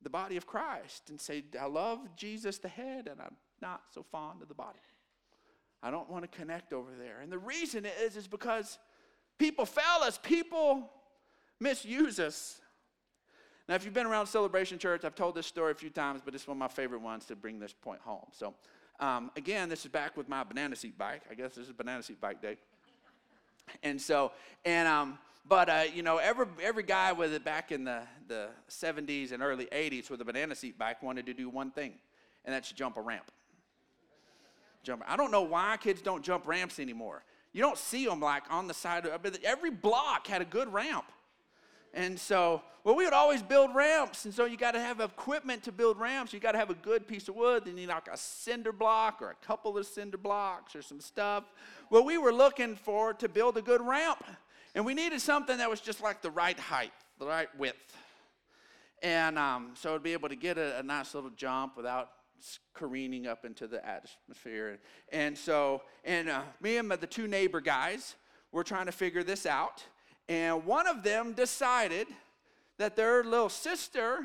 the 0.02 0.10
body 0.10 0.36
of 0.36 0.46
Christ 0.46 1.10
and 1.10 1.20
say, 1.20 1.44
I 1.60 1.66
love 1.66 2.00
Jesus, 2.16 2.58
the 2.58 2.68
head, 2.68 3.08
and 3.08 3.20
I'm 3.20 3.36
not 3.60 3.82
so 3.92 4.02
fond 4.02 4.42
of 4.42 4.48
the 4.48 4.54
body. 4.54 4.78
I 5.82 5.90
don't 5.90 6.08
want 6.08 6.30
to 6.30 6.38
connect 6.38 6.72
over 6.72 6.90
there. 6.98 7.20
And 7.20 7.30
the 7.30 7.38
reason 7.38 7.86
is, 8.04 8.16
is 8.16 8.26
because 8.26 8.78
people 9.38 9.66
fail 9.66 10.02
us, 10.02 10.18
people 10.18 10.90
misuse 11.60 12.18
us. 12.18 12.60
Now, 13.68 13.74
if 13.74 13.84
you've 13.84 13.94
been 13.94 14.06
around 14.06 14.26
Celebration 14.26 14.78
Church, 14.78 15.04
I've 15.04 15.14
told 15.14 15.34
this 15.34 15.46
story 15.46 15.72
a 15.72 15.74
few 15.74 15.90
times, 15.90 16.20
but 16.24 16.34
it's 16.34 16.46
one 16.46 16.56
of 16.56 16.58
my 16.58 16.68
favorite 16.68 17.00
ones 17.00 17.26
to 17.26 17.36
bring 17.36 17.58
this 17.58 17.72
point 17.72 18.00
home. 18.00 18.26
So, 18.32 18.54
um, 19.00 19.30
again, 19.36 19.68
this 19.68 19.84
is 19.84 19.90
back 19.90 20.16
with 20.16 20.28
my 20.28 20.44
banana 20.44 20.76
seat 20.76 20.96
bike. 20.96 21.22
I 21.30 21.34
guess 21.34 21.54
this 21.54 21.66
is 21.66 21.72
banana 21.72 22.02
seat 22.02 22.20
bike 22.20 22.40
day. 22.40 22.56
And 23.82 24.00
so, 24.00 24.32
and 24.64 24.88
um, 24.88 25.18
but 25.48 25.68
uh, 25.68 25.84
you 25.92 26.02
know, 26.02 26.18
every 26.18 26.46
every 26.62 26.82
guy 26.82 27.12
with 27.12 27.32
it 27.32 27.44
back 27.44 27.72
in 27.72 27.84
the 27.84 28.02
the 28.28 28.48
70s 28.68 29.32
and 29.32 29.42
early 29.42 29.66
80s 29.66 30.10
with 30.10 30.20
a 30.20 30.24
banana 30.24 30.54
seat 30.54 30.78
bike 30.78 31.02
wanted 31.02 31.26
to 31.26 31.34
do 31.34 31.48
one 31.48 31.70
thing, 31.70 31.94
and 32.44 32.54
that's 32.54 32.70
jump 32.72 32.96
a 32.96 33.00
ramp 33.00 33.30
jump. 34.82 35.02
I 35.06 35.16
don't 35.16 35.30
know 35.30 35.42
why 35.42 35.76
kids 35.80 36.02
don't 36.02 36.22
jump 36.22 36.46
ramps 36.46 36.78
anymore. 36.78 37.24
You 37.52 37.62
don't 37.62 37.78
see 37.78 38.06
them 38.06 38.20
like 38.20 38.44
on 38.50 38.66
the 38.66 38.74
side 38.74 39.06
of 39.06 39.26
every 39.44 39.70
block 39.70 40.26
had 40.26 40.42
a 40.42 40.44
good 40.44 40.72
ramp. 40.72 41.04
And 41.94 42.18
so, 42.18 42.62
well, 42.84 42.94
we 42.94 43.04
would 43.04 43.12
always 43.12 43.42
build 43.42 43.74
ramps. 43.74 44.24
And 44.24 44.32
so 44.32 44.44
you 44.44 44.56
got 44.56 44.72
to 44.72 44.80
have 44.80 45.00
equipment 45.00 45.62
to 45.64 45.72
build 45.72 45.98
ramps. 45.98 46.32
You 46.32 46.40
got 46.40 46.52
to 46.52 46.58
have 46.58 46.70
a 46.70 46.74
good 46.74 47.06
piece 47.06 47.28
of 47.28 47.36
wood. 47.36 47.64
Then 47.64 47.76
you 47.76 47.82
need 47.82 47.88
like 47.92 48.08
a 48.10 48.16
cinder 48.16 48.72
block 48.72 49.20
or 49.20 49.30
a 49.30 49.46
couple 49.46 49.76
of 49.76 49.86
cinder 49.86 50.16
blocks 50.16 50.74
or 50.74 50.82
some 50.82 51.00
stuff. 51.00 51.44
Well, 51.90 52.04
we 52.04 52.18
were 52.18 52.32
looking 52.32 52.76
for 52.76 53.12
to 53.14 53.28
build 53.28 53.56
a 53.56 53.62
good 53.62 53.82
ramp. 53.82 54.24
And 54.74 54.86
we 54.86 54.94
needed 54.94 55.20
something 55.20 55.58
that 55.58 55.68
was 55.68 55.80
just 55.80 56.02
like 56.02 56.22
the 56.22 56.30
right 56.30 56.58
height, 56.58 56.92
the 57.18 57.26
right 57.26 57.48
width. 57.58 57.96
And 59.02 59.38
um, 59.38 59.72
so 59.74 59.94
to 59.94 60.00
be 60.00 60.12
able 60.12 60.28
to 60.28 60.36
get 60.36 60.56
a, 60.56 60.78
a 60.78 60.82
nice 60.82 61.14
little 61.14 61.30
jump 61.30 61.76
without 61.76 62.10
careening 62.74 63.26
up 63.26 63.44
into 63.44 63.66
the 63.66 63.84
atmosphere. 63.86 64.78
And 65.12 65.36
so, 65.36 65.82
and 66.04 66.28
uh, 66.28 66.42
me 66.60 66.78
and 66.78 66.90
the 66.90 67.06
two 67.06 67.28
neighbor 67.28 67.60
guys 67.60 68.14
were 68.50 68.64
trying 68.64 68.86
to 68.86 68.92
figure 68.92 69.22
this 69.22 69.46
out. 69.46 69.84
And 70.28 70.64
one 70.64 70.86
of 70.86 71.02
them 71.02 71.32
decided 71.32 72.06
that 72.78 72.96
their 72.96 73.22
little 73.24 73.48
sister 73.48 74.24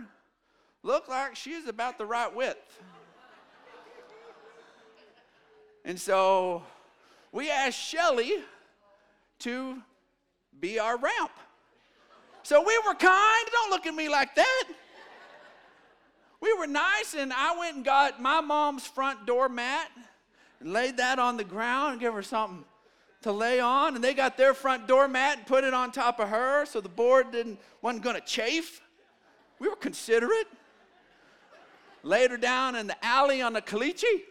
looked 0.84 1.10
like 1.10 1.36
she 1.36 1.52
she's 1.52 1.68
about 1.68 1.98
the 1.98 2.06
right 2.06 2.34
width. 2.34 2.82
and 5.84 6.00
so 6.00 6.64
we 7.32 7.50
asked 7.50 7.80
Shelly 7.80 8.44
to 9.40 9.82
be 10.60 10.80
our 10.80 10.98
ramp. 10.98 11.32
So 12.44 12.64
we 12.64 12.78
were 12.88 12.94
kind. 12.94 13.48
Don't 13.52 13.72
look 13.72 13.86
at 13.86 13.94
me 13.94 14.08
like 14.08 14.34
that 14.36 14.64
we 16.40 16.54
were 16.54 16.68
nice, 16.68 17.16
and 17.18 17.34
I 17.34 17.58
went 17.58 17.78
and 17.78 17.86
got 17.86 18.22
my 18.22 18.42
mom's 18.42 18.86
front 18.86 19.26
door 19.26 19.50
mat 19.50 19.90
and 20.60 20.72
laid 20.72 20.98
that 20.98 21.20
on 21.20 21.38
the 21.38 21.44
ground 21.44 21.94
and 21.94 22.02
gave 22.02 22.14
her 22.14 22.22
something 22.22 22.64
to 23.22 23.32
lay 23.32 23.60
on. 23.60 23.96
And 23.96 24.04
they 24.04 24.14
got 24.14 24.38
their 24.38 24.54
front 24.54 24.88
door 24.88 25.08
mat 25.08 25.38
and 25.38 25.48
put 25.48 25.64
it 25.64 25.74
on 25.74 25.92
top 25.92 26.20
of 26.20 26.30
her 26.30 26.66
so 26.66 26.82
the 26.82 26.90
board 26.90 27.32
didn't 27.32 27.60
wasn't 27.82 28.04
gonna 28.04 28.22
chafe. 28.22 28.82
We 29.60 29.68
were 29.68 29.76
considerate. 29.76 30.48
Laid 32.04 32.32
her 32.32 32.38
down 32.38 32.76
in 32.76 32.88
the 32.88 33.06
alley 33.06 33.42
on 33.42 33.54
the 33.54 33.62
caliche 33.62 34.24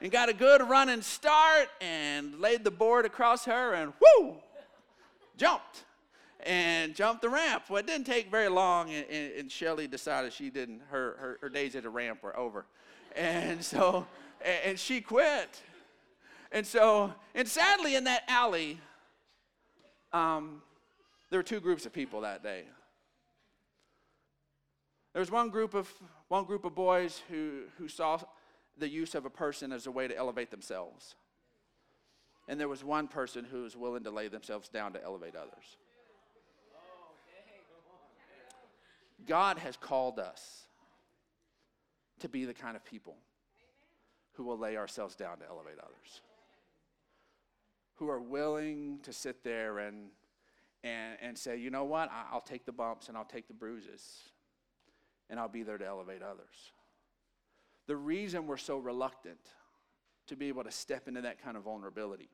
and 0.00 0.10
got 0.10 0.28
a 0.28 0.32
good 0.32 0.62
running 0.68 1.02
start 1.02 1.68
and 1.80 2.40
laid 2.40 2.64
the 2.64 2.70
board 2.70 3.04
across 3.04 3.44
her 3.44 3.74
and 3.74 3.92
whoo, 4.00 4.36
jumped 5.36 5.84
and 6.44 6.94
jumped 6.94 7.22
the 7.22 7.28
ramp. 7.28 7.64
Well, 7.68 7.78
it 7.78 7.86
didn't 7.86 8.06
take 8.06 8.30
very 8.30 8.48
long, 8.48 8.90
and, 8.90 9.06
and, 9.10 9.32
and 9.32 9.52
Shelly 9.52 9.86
decided 9.86 10.32
she 10.32 10.50
didn't, 10.50 10.80
her, 10.90 11.16
her, 11.18 11.38
her, 11.42 11.48
days 11.48 11.76
at 11.76 11.82
the 11.82 11.90
ramp 11.90 12.22
were 12.22 12.36
over. 12.36 12.64
And 13.14 13.62
so, 13.62 14.06
and, 14.42 14.58
and 14.64 14.78
she 14.78 15.00
quit. 15.00 15.62
And 16.52 16.66
so, 16.66 17.12
and 17.34 17.46
sadly, 17.46 17.94
in 17.94 18.04
that 18.04 18.24
alley, 18.28 18.80
um, 20.12 20.62
there 21.30 21.38
were 21.38 21.44
two 21.44 21.60
groups 21.60 21.86
of 21.86 21.92
people 21.92 22.22
that 22.22 22.42
day. 22.42 22.64
There 25.12 25.20
was 25.20 25.30
one 25.30 25.50
group 25.50 25.74
of, 25.74 25.92
one 26.28 26.44
group 26.44 26.64
of 26.64 26.74
boys 26.74 27.22
who, 27.28 27.62
who 27.78 27.88
saw 27.88 28.18
the 28.78 28.88
use 28.88 29.14
of 29.14 29.26
a 29.26 29.30
person 29.30 29.72
as 29.72 29.86
a 29.86 29.90
way 29.90 30.08
to 30.08 30.16
elevate 30.16 30.50
themselves. 30.50 31.14
And 32.48 32.58
there 32.58 32.68
was 32.68 32.82
one 32.82 33.06
person 33.06 33.44
who 33.44 33.62
was 33.62 33.76
willing 33.76 34.02
to 34.04 34.10
lay 34.10 34.28
themselves 34.28 34.68
down 34.68 34.92
to 34.94 35.04
elevate 35.04 35.36
others. 35.36 35.76
God 39.26 39.58
has 39.58 39.76
called 39.76 40.18
us 40.18 40.64
to 42.20 42.28
be 42.28 42.44
the 42.44 42.54
kind 42.54 42.76
of 42.76 42.84
people 42.84 43.16
who 44.32 44.44
will 44.44 44.58
lay 44.58 44.76
ourselves 44.76 45.14
down 45.14 45.38
to 45.38 45.44
elevate 45.48 45.78
others. 45.78 46.22
Who 48.00 48.08
are 48.08 48.18
willing 48.18 48.98
to 49.02 49.12
sit 49.12 49.44
there 49.44 49.78
and, 49.78 50.08
and, 50.82 51.18
and 51.20 51.38
say, 51.38 51.58
you 51.58 51.70
know 51.70 51.84
what, 51.84 52.10
I'll 52.32 52.40
take 52.40 52.64
the 52.64 52.72
bumps 52.72 53.08
and 53.08 53.16
I'll 53.16 53.26
take 53.26 53.46
the 53.46 53.54
bruises 53.54 54.22
and 55.28 55.38
I'll 55.38 55.48
be 55.48 55.62
there 55.62 55.76
to 55.76 55.86
elevate 55.86 56.22
others. 56.22 56.72
The 57.86 57.96
reason 57.96 58.46
we're 58.46 58.56
so 58.56 58.78
reluctant 58.78 59.38
to 60.28 60.34
be 60.34 60.48
able 60.48 60.64
to 60.64 60.70
step 60.70 61.08
into 61.08 61.20
that 61.20 61.42
kind 61.42 61.58
of 61.58 61.64
vulnerability 61.64 62.30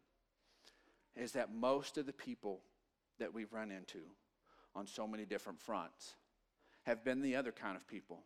is 1.16 1.33
that 1.33 1.52
most 1.52 1.98
of 1.98 2.07
the 2.07 2.12
people 2.12 2.61
that 3.18 3.35
we've 3.35 3.52
run 3.52 3.72
into 3.72 4.02
on 4.76 4.87
so 4.87 5.05
many 5.05 5.24
different 5.24 5.61
fronts 5.61 6.14
have 6.85 7.02
been 7.02 7.22
the 7.22 7.35
other 7.35 7.50
kind 7.50 7.76
of 7.76 7.88
people 7.88 8.20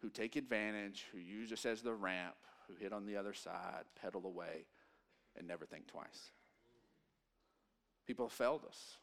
who 0.00 0.08
take 0.08 0.36
advantage, 0.36 1.04
who 1.12 1.18
use 1.18 1.52
us 1.52 1.66
as 1.66 1.82
the 1.82 1.92
ramp, 1.92 2.36
who 2.66 2.74
hit 2.82 2.94
on 2.94 3.04
the 3.04 3.16
other 3.16 3.34
side, 3.34 3.84
pedal 4.00 4.24
away, 4.24 4.64
and 5.40 5.48
never 5.48 5.66
think 5.66 5.88
twice. 5.88 6.30
People 8.06 8.26
have 8.26 8.32
failed 8.32 8.62
us 8.68 8.98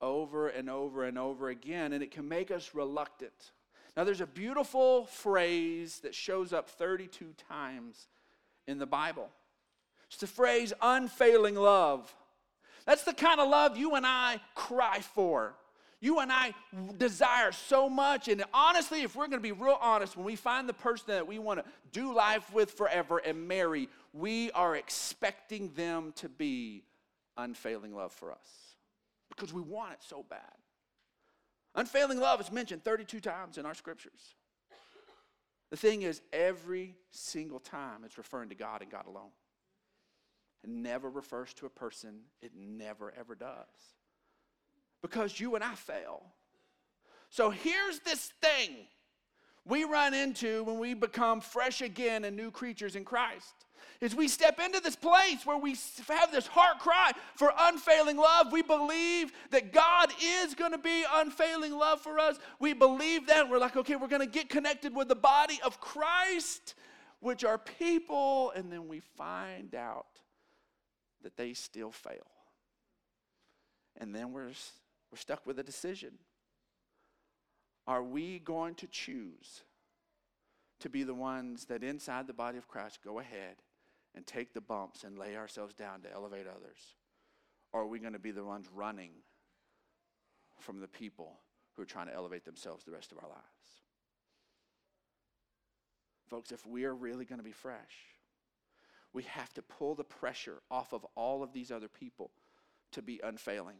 over 0.00 0.48
and 0.48 0.68
over 0.68 1.04
and 1.04 1.16
over 1.16 1.48
again, 1.48 1.92
and 1.92 2.02
it 2.02 2.10
can 2.10 2.28
make 2.28 2.50
us 2.50 2.72
reluctant. 2.74 3.52
Now, 3.96 4.04
there's 4.04 4.20
a 4.20 4.26
beautiful 4.26 5.06
phrase 5.06 6.00
that 6.00 6.14
shows 6.14 6.52
up 6.52 6.68
32 6.68 7.34
times 7.48 8.08
in 8.66 8.78
the 8.78 8.86
Bible. 8.86 9.28
It's 10.08 10.16
the 10.16 10.26
phrase 10.26 10.72
unfailing 10.82 11.54
love. 11.54 12.12
That's 12.84 13.04
the 13.04 13.12
kind 13.12 13.38
of 13.38 13.48
love 13.48 13.76
you 13.76 13.94
and 13.94 14.06
I 14.06 14.40
cry 14.54 15.00
for. 15.00 15.54
You 16.00 16.18
and 16.18 16.32
I 16.32 16.52
desire 16.98 17.52
so 17.52 17.88
much. 17.88 18.26
And 18.26 18.44
honestly, 18.52 19.02
if 19.02 19.14
we're 19.14 19.28
going 19.28 19.38
to 19.38 19.40
be 19.40 19.52
real 19.52 19.78
honest, 19.80 20.16
when 20.16 20.26
we 20.26 20.34
find 20.34 20.68
the 20.68 20.74
person 20.74 21.04
that 21.08 21.28
we 21.28 21.38
want 21.38 21.60
to 21.60 21.64
do 21.92 22.12
life 22.12 22.52
with 22.52 22.72
forever 22.72 23.18
and 23.18 23.46
marry, 23.46 23.88
we 24.12 24.50
are 24.52 24.76
expecting 24.76 25.72
them 25.74 26.12
to 26.16 26.28
be 26.28 26.84
unfailing 27.36 27.94
love 27.94 28.12
for 28.12 28.30
us 28.30 28.74
because 29.30 29.52
we 29.52 29.62
want 29.62 29.92
it 29.92 30.02
so 30.06 30.24
bad. 30.28 30.40
Unfailing 31.74 32.20
love 32.20 32.40
is 32.40 32.52
mentioned 32.52 32.84
32 32.84 33.20
times 33.20 33.56
in 33.56 33.64
our 33.64 33.74
scriptures. 33.74 34.34
The 35.70 35.78
thing 35.78 36.02
is, 36.02 36.20
every 36.34 36.96
single 37.10 37.58
time 37.58 38.04
it's 38.04 38.18
referring 38.18 38.50
to 38.50 38.54
God 38.54 38.82
and 38.82 38.90
God 38.90 39.06
alone. 39.06 39.30
It 40.62 40.68
never 40.68 41.08
refers 41.08 41.54
to 41.54 41.66
a 41.66 41.70
person, 41.70 42.20
it 42.42 42.52
never 42.54 43.12
ever 43.18 43.34
does. 43.34 43.66
Because 45.00 45.40
you 45.40 45.54
and 45.54 45.64
I 45.64 45.74
fail. 45.74 46.22
So 47.30 47.48
here's 47.48 48.00
this 48.00 48.32
thing 48.42 48.86
we 49.64 49.84
run 49.84 50.12
into 50.12 50.62
when 50.64 50.78
we 50.78 50.92
become 50.92 51.40
fresh 51.40 51.80
again 51.80 52.24
and 52.24 52.36
new 52.36 52.50
creatures 52.50 52.94
in 52.94 53.04
Christ 53.04 53.54
is 54.00 54.14
we 54.14 54.28
step 54.28 54.58
into 54.58 54.80
this 54.80 54.96
place 54.96 55.44
where 55.44 55.56
we 55.56 55.76
have 56.08 56.32
this 56.32 56.46
heart 56.46 56.78
cry 56.78 57.12
for 57.36 57.52
unfailing 57.58 58.16
love. 58.16 58.52
We 58.52 58.62
believe 58.62 59.32
that 59.50 59.72
God 59.72 60.10
is 60.22 60.54
going 60.54 60.72
to 60.72 60.78
be 60.78 61.04
unfailing 61.12 61.72
love 61.72 62.00
for 62.00 62.18
us. 62.18 62.38
We 62.58 62.72
believe 62.72 63.26
that. 63.28 63.48
We're 63.48 63.58
like, 63.58 63.76
okay, 63.76 63.96
we're 63.96 64.08
going 64.08 64.20
to 64.20 64.26
get 64.26 64.48
connected 64.48 64.94
with 64.94 65.08
the 65.08 65.14
body 65.14 65.60
of 65.64 65.80
Christ, 65.80 66.74
which 67.20 67.44
are 67.44 67.58
people. 67.58 68.52
And 68.54 68.72
then 68.72 68.88
we 68.88 69.00
find 69.00 69.74
out 69.74 70.06
that 71.22 71.36
they 71.36 71.54
still 71.54 71.92
fail. 71.92 72.26
And 74.00 74.14
then 74.14 74.32
we're, 74.32 74.50
we're 75.10 75.18
stuck 75.18 75.46
with 75.46 75.58
a 75.58 75.62
decision. 75.62 76.12
Are 77.86 78.02
we 78.02 78.38
going 78.38 78.74
to 78.76 78.86
choose 78.86 79.62
to 80.80 80.88
be 80.88 81.04
the 81.04 81.14
ones 81.14 81.66
that 81.66 81.84
inside 81.84 82.26
the 82.26 82.32
body 82.32 82.58
of 82.58 82.68
Christ 82.68 82.98
go 83.04 83.20
ahead 83.20 83.56
and 84.14 84.26
take 84.26 84.52
the 84.52 84.60
bumps 84.60 85.04
and 85.04 85.18
lay 85.18 85.36
ourselves 85.36 85.74
down 85.74 86.02
to 86.02 86.12
elevate 86.12 86.46
others? 86.46 86.96
Or 87.72 87.82
are 87.82 87.86
we 87.86 87.98
going 87.98 88.12
to 88.12 88.18
be 88.18 88.30
the 88.30 88.44
ones 88.44 88.66
running 88.74 89.10
from 90.58 90.80
the 90.80 90.88
people 90.88 91.38
who 91.74 91.82
are 91.82 91.86
trying 91.86 92.08
to 92.08 92.14
elevate 92.14 92.44
themselves 92.44 92.84
the 92.84 92.92
rest 92.92 93.12
of 93.12 93.18
our 93.18 93.28
lives? 93.28 93.42
Folks, 96.28 96.52
if 96.52 96.66
we 96.66 96.84
are 96.84 96.94
really 96.94 97.24
going 97.24 97.38
to 97.38 97.44
be 97.44 97.52
fresh, 97.52 98.16
we 99.12 99.22
have 99.24 99.52
to 99.54 99.62
pull 99.62 99.94
the 99.94 100.04
pressure 100.04 100.62
off 100.70 100.92
of 100.92 101.06
all 101.14 101.42
of 101.42 101.52
these 101.52 101.70
other 101.70 101.88
people 101.88 102.30
to 102.92 103.02
be 103.02 103.20
unfailing 103.22 103.76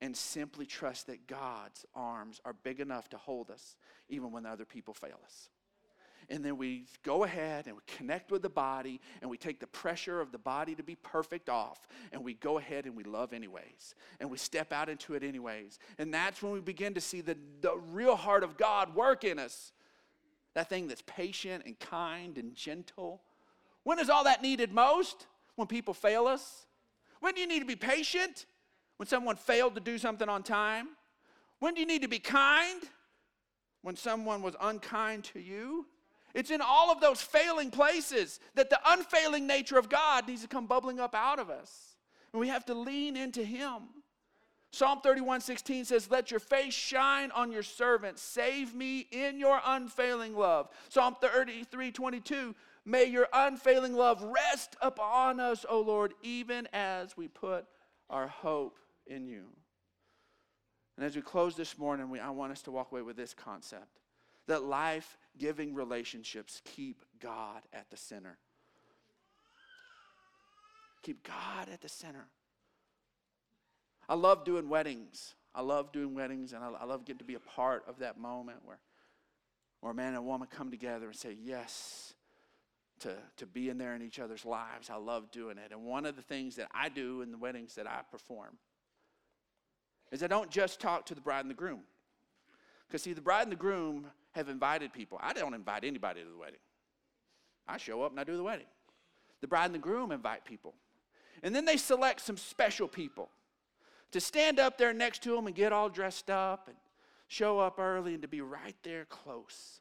and 0.00 0.16
simply 0.16 0.66
trust 0.66 1.06
that 1.06 1.26
God's 1.26 1.86
arms 1.94 2.40
are 2.44 2.52
big 2.52 2.80
enough 2.80 3.08
to 3.10 3.16
hold 3.16 3.50
us 3.50 3.76
even 4.08 4.32
when 4.32 4.44
other 4.44 4.64
people 4.64 4.94
fail 4.94 5.20
us 5.24 5.48
and 6.28 6.44
then 6.44 6.56
we 6.56 6.86
go 7.02 7.24
ahead 7.24 7.66
and 7.66 7.76
we 7.76 7.82
connect 7.86 8.30
with 8.30 8.42
the 8.42 8.48
body 8.48 9.00
and 9.20 9.30
we 9.30 9.36
take 9.36 9.60
the 9.60 9.66
pressure 9.66 10.20
of 10.20 10.32
the 10.32 10.38
body 10.38 10.74
to 10.74 10.82
be 10.82 10.94
perfect 10.96 11.48
off 11.48 11.86
and 12.12 12.22
we 12.22 12.34
go 12.34 12.58
ahead 12.58 12.86
and 12.86 12.96
we 12.96 13.04
love 13.04 13.32
anyways 13.32 13.94
and 14.20 14.30
we 14.30 14.38
step 14.38 14.72
out 14.72 14.88
into 14.88 15.14
it 15.14 15.22
anyways. 15.22 15.78
And 15.98 16.12
that's 16.12 16.42
when 16.42 16.52
we 16.52 16.60
begin 16.60 16.94
to 16.94 17.00
see 17.00 17.20
the, 17.20 17.36
the 17.60 17.76
real 17.90 18.16
heart 18.16 18.44
of 18.44 18.56
god 18.56 18.94
work 18.94 19.24
in 19.24 19.38
us. 19.38 19.72
That 20.54 20.68
thing 20.68 20.88
that's 20.88 21.02
patient 21.06 21.64
and 21.66 21.78
kind 21.78 22.36
and 22.38 22.54
gentle. 22.54 23.22
When 23.84 23.98
is 23.98 24.10
all 24.10 24.24
that 24.24 24.42
needed 24.42 24.72
most? 24.72 25.26
When 25.56 25.66
people 25.66 25.94
fail 25.94 26.26
us? 26.26 26.66
When 27.20 27.34
do 27.34 27.40
you 27.40 27.46
need 27.46 27.60
to 27.60 27.66
be 27.66 27.76
patient? 27.76 28.46
When 28.96 29.06
someone 29.06 29.36
failed 29.36 29.74
to 29.74 29.80
do 29.80 29.98
something 29.98 30.28
on 30.28 30.42
time? 30.42 30.88
When 31.58 31.74
do 31.74 31.80
you 31.80 31.86
need 31.86 32.02
to 32.02 32.08
be 32.08 32.18
kind? 32.18 32.82
When 33.82 33.96
someone 33.96 34.42
was 34.42 34.54
unkind 34.60 35.24
to 35.24 35.40
you 35.40 35.86
it's 36.34 36.50
in 36.50 36.60
all 36.60 36.90
of 36.90 37.00
those 37.00 37.20
failing 37.20 37.70
places 37.70 38.40
that 38.54 38.70
the 38.70 38.80
unfailing 38.86 39.46
nature 39.46 39.78
of 39.78 39.88
God 39.88 40.26
needs 40.26 40.42
to 40.42 40.48
come 40.48 40.66
bubbling 40.66 40.98
up 40.98 41.14
out 41.14 41.38
of 41.38 41.50
us. 41.50 41.96
And 42.32 42.40
we 42.40 42.48
have 42.48 42.64
to 42.66 42.74
lean 42.74 43.16
into 43.16 43.44
Him. 43.44 43.82
Psalm 44.70 45.00
31 45.02 45.42
16 45.42 45.84
says, 45.84 46.10
Let 46.10 46.30
your 46.30 46.40
face 46.40 46.72
shine 46.72 47.30
on 47.32 47.52
your 47.52 47.62
servant. 47.62 48.18
Save 48.18 48.74
me 48.74 49.06
in 49.10 49.38
your 49.38 49.60
unfailing 49.66 50.34
love. 50.34 50.68
Psalm 50.88 51.16
33 51.20 51.92
22, 51.92 52.54
May 52.86 53.04
your 53.04 53.28
unfailing 53.32 53.92
love 53.92 54.22
rest 54.22 54.76
upon 54.80 55.38
us, 55.38 55.66
O 55.68 55.80
Lord, 55.80 56.14
even 56.22 56.66
as 56.72 57.16
we 57.16 57.28
put 57.28 57.66
our 58.08 58.28
hope 58.28 58.78
in 59.06 59.26
you. 59.26 59.44
And 60.96 61.04
as 61.04 61.14
we 61.14 61.22
close 61.22 61.54
this 61.54 61.76
morning, 61.76 62.08
we, 62.08 62.18
I 62.18 62.30
want 62.30 62.52
us 62.52 62.62
to 62.62 62.70
walk 62.70 62.92
away 62.92 63.02
with 63.02 63.16
this 63.16 63.34
concept 63.34 64.01
that 64.52 64.64
life 64.64 65.16
giving 65.38 65.74
relationships 65.74 66.60
keep 66.64 67.02
God 67.20 67.62
at 67.72 67.88
the 67.90 67.96
center. 67.96 68.36
Keep 71.02 71.26
God 71.26 71.70
at 71.72 71.80
the 71.80 71.88
center. 71.88 72.26
I 74.10 74.14
love 74.14 74.44
doing 74.44 74.68
weddings. 74.68 75.34
I 75.54 75.62
love 75.62 75.90
doing 75.90 76.14
weddings, 76.14 76.52
and 76.52 76.62
I, 76.62 76.70
I 76.82 76.84
love 76.84 77.06
getting 77.06 77.20
to 77.20 77.24
be 77.24 77.34
a 77.34 77.40
part 77.40 77.84
of 77.88 78.00
that 78.00 78.18
moment 78.18 78.58
where, 78.62 78.78
where 79.80 79.92
a 79.92 79.94
man 79.94 80.08
and 80.08 80.18
a 80.18 80.22
woman 80.22 80.48
come 80.50 80.70
together 80.70 81.06
and 81.06 81.16
say 81.16 81.34
yes 81.42 82.12
to, 83.00 83.14
to 83.38 83.46
being 83.46 83.78
there 83.78 83.94
in 83.94 84.02
each 84.02 84.18
other's 84.18 84.44
lives. 84.44 84.90
I 84.90 84.96
love 84.96 85.30
doing 85.30 85.56
it. 85.56 85.72
And 85.72 85.84
one 85.84 86.04
of 86.04 86.14
the 86.14 86.22
things 86.22 86.56
that 86.56 86.68
I 86.74 86.90
do 86.90 87.22
in 87.22 87.30
the 87.30 87.38
weddings 87.38 87.74
that 87.76 87.86
I 87.86 88.00
perform 88.10 88.58
is 90.10 90.22
I 90.22 90.26
don't 90.26 90.50
just 90.50 90.78
talk 90.78 91.06
to 91.06 91.14
the 91.14 91.22
bride 91.22 91.40
and 91.40 91.50
the 91.50 91.54
groom. 91.54 91.80
Because, 92.86 93.02
see, 93.02 93.14
the 93.14 93.22
bride 93.22 93.44
and 93.44 93.52
the 93.52 93.56
groom 93.56 94.08
have 94.32 94.48
invited 94.48 94.92
people. 94.92 95.18
I 95.20 95.32
don't 95.32 95.54
invite 95.54 95.84
anybody 95.84 96.22
to 96.22 96.28
the 96.28 96.38
wedding. 96.38 96.60
I 97.66 97.76
show 97.76 98.02
up 98.02 98.10
and 98.10 98.20
I 98.20 98.24
do 98.24 98.36
the 98.36 98.42
wedding. 98.42 98.66
The 99.40 99.46
bride 99.46 99.66
and 99.66 99.74
the 99.74 99.78
groom 99.78 100.12
invite 100.12 100.44
people. 100.44 100.74
And 101.42 101.54
then 101.54 101.64
they 101.64 101.76
select 101.76 102.20
some 102.20 102.36
special 102.36 102.88
people 102.88 103.28
to 104.12 104.20
stand 104.20 104.60
up 104.60 104.78
there 104.78 104.92
next 104.92 105.22
to 105.24 105.34
them 105.34 105.46
and 105.46 105.56
get 105.56 105.72
all 105.72 105.88
dressed 105.88 106.30
up 106.30 106.68
and 106.68 106.76
show 107.28 107.58
up 107.58 107.78
early 107.78 108.14
and 108.14 108.22
to 108.22 108.28
be 108.28 108.40
right 108.40 108.76
there 108.82 109.04
close. 109.06 109.80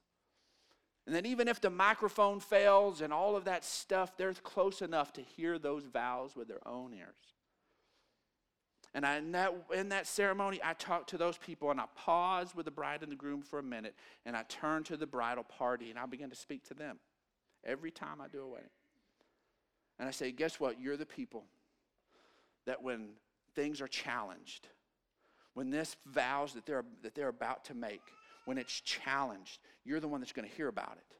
And 1.05 1.15
then, 1.15 1.25
even 1.25 1.47
if 1.47 1.59
the 1.59 1.69
microphone 1.69 2.39
fails 2.39 3.01
and 3.01 3.11
all 3.11 3.35
of 3.35 3.45
that 3.45 3.65
stuff, 3.65 4.15
they're 4.15 4.33
close 4.33 4.81
enough 4.81 5.11
to 5.13 5.21
hear 5.21 5.57
those 5.57 5.83
vows 5.83 6.35
with 6.35 6.47
their 6.47 6.65
own 6.67 6.93
ears. 6.93 7.15
And 8.93 9.05
I, 9.05 9.17
in, 9.17 9.31
that, 9.31 9.53
in 9.73 9.89
that 9.89 10.05
ceremony, 10.05 10.59
I 10.63 10.73
talk 10.73 11.07
to 11.07 11.17
those 11.17 11.37
people 11.37 11.71
and 11.71 11.79
I 11.79 11.85
pause 11.95 12.53
with 12.53 12.65
the 12.65 12.71
bride 12.71 13.03
and 13.03 13.11
the 13.11 13.15
groom 13.15 13.41
for 13.41 13.59
a 13.59 13.63
minute 13.63 13.95
and 14.25 14.35
I 14.35 14.43
turn 14.43 14.83
to 14.85 14.97
the 14.97 15.07
bridal 15.07 15.43
party 15.43 15.89
and 15.89 15.97
I 15.97 16.05
begin 16.05 16.29
to 16.29 16.35
speak 16.35 16.65
to 16.65 16.73
them 16.73 16.99
every 17.63 17.91
time 17.91 18.19
I 18.21 18.27
do 18.27 18.41
a 18.41 18.47
wedding. 18.47 18.69
And 19.97 20.09
I 20.09 20.11
say, 20.11 20.31
guess 20.31 20.59
what? 20.59 20.81
You're 20.81 20.97
the 20.97 21.05
people 21.05 21.45
that 22.65 22.83
when 22.83 23.09
things 23.55 23.81
are 23.81 23.87
challenged, 23.87 24.67
when 25.53 25.69
this 25.69 25.95
vows 26.05 26.53
that 26.53 26.65
they're, 26.65 26.85
that 27.03 27.15
they're 27.15 27.29
about 27.29 27.65
to 27.65 27.73
make, 27.73 28.01
when 28.45 28.57
it's 28.57 28.81
challenged, 28.81 29.59
you're 29.85 29.99
the 29.99 30.07
one 30.07 30.19
that's 30.19 30.33
going 30.33 30.47
to 30.47 30.55
hear 30.55 30.67
about 30.67 30.97
it. 30.97 31.15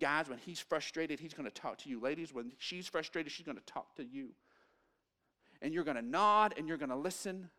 Guys, 0.00 0.28
when 0.28 0.38
he's 0.38 0.60
frustrated, 0.60 1.18
he's 1.18 1.34
going 1.34 1.48
to 1.48 1.54
talk 1.54 1.78
to 1.78 1.88
you. 1.88 2.00
Ladies, 2.00 2.32
when 2.32 2.52
she's 2.58 2.86
frustrated, 2.86 3.32
she's 3.32 3.46
going 3.46 3.58
to 3.58 3.64
talk 3.64 3.96
to 3.96 4.04
you 4.04 4.30
and 5.62 5.74
you're 5.74 5.84
going 5.84 5.96
to 5.96 6.02
nod 6.02 6.54
and 6.56 6.66
you're 6.66 6.76
going 6.76 6.90
to 6.90 6.96
listen 6.96 7.50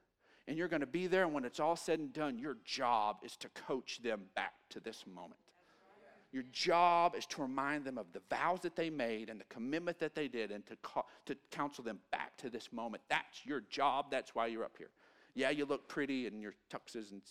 and 0.47 0.57
you're 0.57 0.67
going 0.67 0.81
to 0.81 0.87
be 0.87 1.07
there. 1.07 1.23
And 1.23 1.33
when 1.33 1.45
it's 1.45 1.59
all 1.59 1.75
said 1.75 1.99
and 1.99 2.11
done, 2.11 2.39
your 2.39 2.57
job 2.65 3.17
is 3.23 3.37
to 3.37 3.49
coach 3.49 4.01
them 4.01 4.21
back 4.35 4.53
to 4.71 4.79
this 4.79 5.05
moment. 5.05 5.39
Your 6.31 6.43
job 6.51 7.15
is 7.15 7.25
to 7.27 7.41
remind 7.41 7.83
them 7.83 7.97
of 7.97 8.05
the 8.13 8.21
vows 8.29 8.61
that 8.61 8.75
they 8.75 8.89
made 8.89 9.29
and 9.29 9.39
the 9.39 9.45
commitment 9.45 9.99
that 9.99 10.15
they 10.15 10.29
did 10.29 10.51
and 10.51 10.65
to, 10.67 10.77
call, 10.77 11.07
to 11.25 11.35
counsel 11.51 11.83
them 11.83 11.99
back 12.09 12.37
to 12.37 12.49
this 12.49 12.71
moment. 12.71 13.03
That's 13.09 13.45
your 13.45 13.61
job. 13.69 14.05
That's 14.09 14.33
why 14.33 14.47
you're 14.47 14.63
up 14.63 14.77
here. 14.77 14.91
Yeah, 15.35 15.49
you 15.49 15.65
look 15.65 15.89
pretty 15.89 16.27
in 16.27 16.41
your 16.41 16.53
tuxes 16.71 17.11
and 17.11 17.21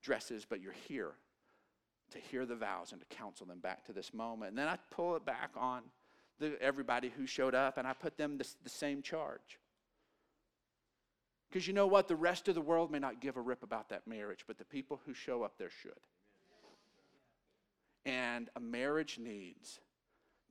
dresses, 0.00 0.46
but 0.48 0.60
you're 0.60 0.74
here 0.88 1.12
to 2.12 2.18
hear 2.18 2.46
the 2.46 2.54
vows 2.54 2.92
and 2.92 3.00
to 3.00 3.16
counsel 3.16 3.46
them 3.46 3.58
back 3.58 3.84
to 3.86 3.92
this 3.92 4.14
moment. 4.14 4.50
And 4.50 4.58
then 4.58 4.68
I 4.68 4.78
pull 4.92 5.16
it 5.16 5.26
back 5.26 5.50
on 5.56 5.82
the, 6.38 6.60
everybody 6.62 7.10
who 7.16 7.26
showed 7.26 7.54
up 7.54 7.78
and 7.78 7.86
I 7.86 7.94
put 7.94 8.16
them 8.16 8.38
the, 8.38 8.48
the 8.62 8.70
same 8.70 9.02
charge. 9.02 9.58
Because 11.48 11.66
you 11.66 11.72
know 11.72 11.86
what? 11.86 12.08
The 12.08 12.16
rest 12.16 12.48
of 12.48 12.54
the 12.54 12.60
world 12.60 12.90
may 12.90 12.98
not 12.98 13.20
give 13.20 13.36
a 13.36 13.40
rip 13.40 13.62
about 13.62 13.88
that 13.90 14.06
marriage, 14.06 14.44
but 14.46 14.58
the 14.58 14.64
people 14.64 15.00
who 15.06 15.14
show 15.14 15.42
up 15.42 15.58
there 15.58 15.70
should. 15.70 15.92
And 18.04 18.48
a 18.56 18.60
marriage 18.60 19.18
needs 19.18 19.80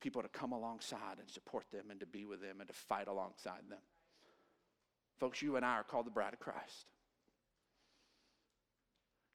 people 0.01 0.21
to 0.21 0.27
come 0.27 0.51
alongside 0.51 1.19
and 1.19 1.29
support 1.29 1.65
them 1.71 1.85
and 1.89 1.99
to 1.99 2.05
be 2.05 2.25
with 2.25 2.41
them 2.41 2.59
and 2.59 2.67
to 2.67 2.73
fight 2.73 3.07
alongside 3.07 3.61
them. 3.69 3.79
Folks, 5.19 5.41
you 5.41 5.55
and 5.55 5.65
I 5.65 5.75
are 5.75 5.83
called 5.83 6.05
the 6.05 6.11
bride 6.11 6.33
of 6.33 6.39
Christ. 6.39 6.85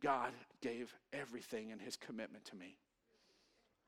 God 0.02 0.32
gave 0.60 0.94
everything 1.12 1.70
in 1.70 1.78
his 1.78 1.96
commitment 1.96 2.44
to 2.46 2.56
me. 2.56 2.76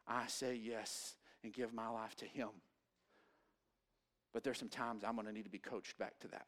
I 0.06 0.26
say 0.26 0.54
yes 0.54 1.14
and 1.44 1.52
give 1.52 1.72
my 1.72 1.88
life 1.88 2.16
to 2.16 2.24
him. 2.24 2.48
But 4.32 4.44
there's 4.44 4.58
some 4.58 4.68
times 4.68 5.04
I'm 5.04 5.14
going 5.14 5.26
to 5.26 5.32
need 5.32 5.44
to 5.44 5.50
be 5.50 5.58
coached 5.58 5.98
back 5.98 6.18
to 6.20 6.28
that. 6.28 6.46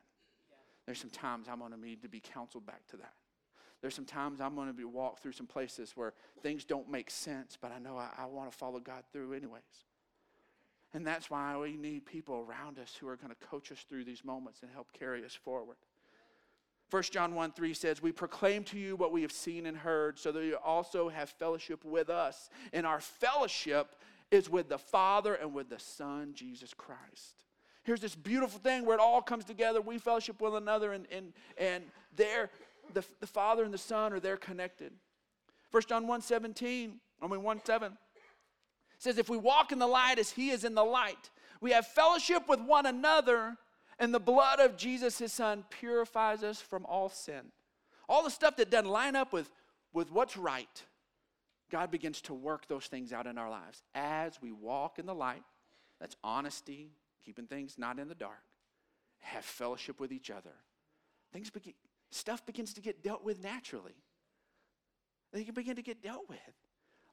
There's 0.86 0.98
some 0.98 1.10
times 1.10 1.46
I'm 1.50 1.58
going 1.58 1.72
to 1.72 1.80
need 1.80 2.02
to 2.02 2.08
be 2.08 2.20
counseled 2.20 2.66
back 2.66 2.86
to 2.88 2.96
that. 2.98 3.14
There's 3.80 3.94
some 3.94 4.04
times 4.04 4.40
I'm 4.40 4.54
going 4.54 4.68
to 4.68 4.74
be 4.74 4.84
walked 4.84 5.22
through 5.22 5.32
some 5.32 5.46
places 5.46 5.92
where 5.94 6.14
things 6.42 6.64
don't 6.64 6.90
make 6.90 7.10
sense, 7.10 7.58
but 7.60 7.70
I 7.70 7.78
know 7.78 7.96
I, 7.96 8.08
I 8.16 8.26
want 8.26 8.50
to 8.50 8.56
follow 8.56 8.80
God 8.80 9.02
through 9.12 9.34
anyways. 9.34 9.62
And 10.94 11.06
that's 11.06 11.28
why 11.28 11.56
we 11.58 11.76
need 11.76 12.06
people 12.06 12.46
around 12.48 12.78
us 12.78 12.96
who 12.98 13.08
are 13.08 13.16
going 13.16 13.30
to 13.30 13.46
coach 13.46 13.72
us 13.72 13.84
through 13.88 14.04
these 14.04 14.24
moments 14.24 14.60
and 14.62 14.70
help 14.70 14.92
carry 14.92 15.24
us 15.24 15.34
forward. 15.34 15.76
1 16.90 17.02
John 17.10 17.34
1 17.34 17.52
3 17.52 17.74
says, 17.74 18.00
We 18.00 18.12
proclaim 18.12 18.62
to 18.64 18.78
you 18.78 18.94
what 18.94 19.10
we 19.10 19.22
have 19.22 19.32
seen 19.32 19.66
and 19.66 19.76
heard, 19.76 20.18
so 20.18 20.30
that 20.32 20.44
you 20.44 20.56
also 20.64 21.08
have 21.08 21.28
fellowship 21.30 21.84
with 21.84 22.08
us. 22.08 22.48
And 22.72 22.86
our 22.86 23.00
fellowship 23.00 23.96
is 24.30 24.48
with 24.48 24.68
the 24.68 24.78
Father 24.78 25.34
and 25.34 25.52
with 25.52 25.68
the 25.68 25.78
Son, 25.78 26.32
Jesus 26.34 26.72
Christ. 26.72 27.44
Here's 27.84 28.00
this 28.00 28.14
beautiful 28.14 28.58
thing 28.58 28.84
where 28.84 28.96
it 28.96 29.00
all 29.00 29.22
comes 29.22 29.44
together. 29.44 29.80
We 29.80 29.98
fellowship 29.98 30.40
with 30.40 30.52
one 30.52 30.62
another, 30.62 30.92
and, 30.92 31.06
and, 31.12 31.32
and 31.56 31.84
there, 32.16 32.50
the, 32.92 33.04
the 33.20 33.26
Father 33.26 33.64
and 33.64 33.72
the 33.72 33.78
Son 33.78 34.12
are 34.12 34.20
there 34.20 34.36
connected. 34.36 34.92
First 35.70 35.88
John 35.88 36.06
1 36.06 36.22
17, 36.22 37.00
I 37.22 37.26
mean 37.26 37.42
1 37.42 37.60
7 37.64 37.96
says, 38.98 39.18
If 39.18 39.28
we 39.28 39.36
walk 39.36 39.70
in 39.70 39.78
the 39.78 39.86
light 39.86 40.18
as 40.18 40.30
He 40.30 40.50
is 40.50 40.64
in 40.64 40.74
the 40.74 40.84
light, 40.84 41.30
we 41.60 41.72
have 41.72 41.86
fellowship 41.86 42.48
with 42.48 42.60
one 42.60 42.86
another 42.86 43.56
and 43.98 44.12
the 44.12 44.20
blood 44.20 44.60
of 44.60 44.76
Jesus, 44.76 45.18
his 45.18 45.32
son, 45.32 45.64
purifies 45.70 46.42
us 46.42 46.60
from 46.60 46.84
all 46.86 47.08
sin. 47.08 47.52
All 48.08 48.24
the 48.24 48.30
stuff 48.30 48.56
that 48.56 48.70
doesn't 48.70 48.90
line 48.90 49.16
up 49.16 49.32
with, 49.32 49.50
with 49.92 50.10
what's 50.10 50.36
right, 50.36 50.82
God 51.70 51.90
begins 51.90 52.20
to 52.22 52.34
work 52.34 52.66
those 52.68 52.86
things 52.86 53.12
out 53.12 53.26
in 53.26 53.38
our 53.38 53.48
lives 53.48 53.82
as 53.94 54.40
we 54.42 54.52
walk 54.52 54.98
in 54.98 55.06
the 55.06 55.14
light. 55.14 55.42
That's 56.00 56.16
honesty, 56.22 56.90
keeping 57.24 57.46
things 57.46 57.76
not 57.78 57.98
in 57.98 58.08
the 58.08 58.14
dark, 58.14 58.42
have 59.20 59.44
fellowship 59.44 60.00
with 60.00 60.12
each 60.12 60.30
other. 60.30 60.52
Things 61.32 61.50
begin, 61.50 61.74
stuff 62.10 62.44
begins 62.44 62.74
to 62.74 62.80
get 62.80 63.02
dealt 63.02 63.24
with 63.24 63.42
naturally. 63.42 63.96
They 65.32 65.44
can 65.44 65.54
begin 65.54 65.76
to 65.76 65.82
get 65.82 66.02
dealt 66.02 66.28
with. 66.28 66.38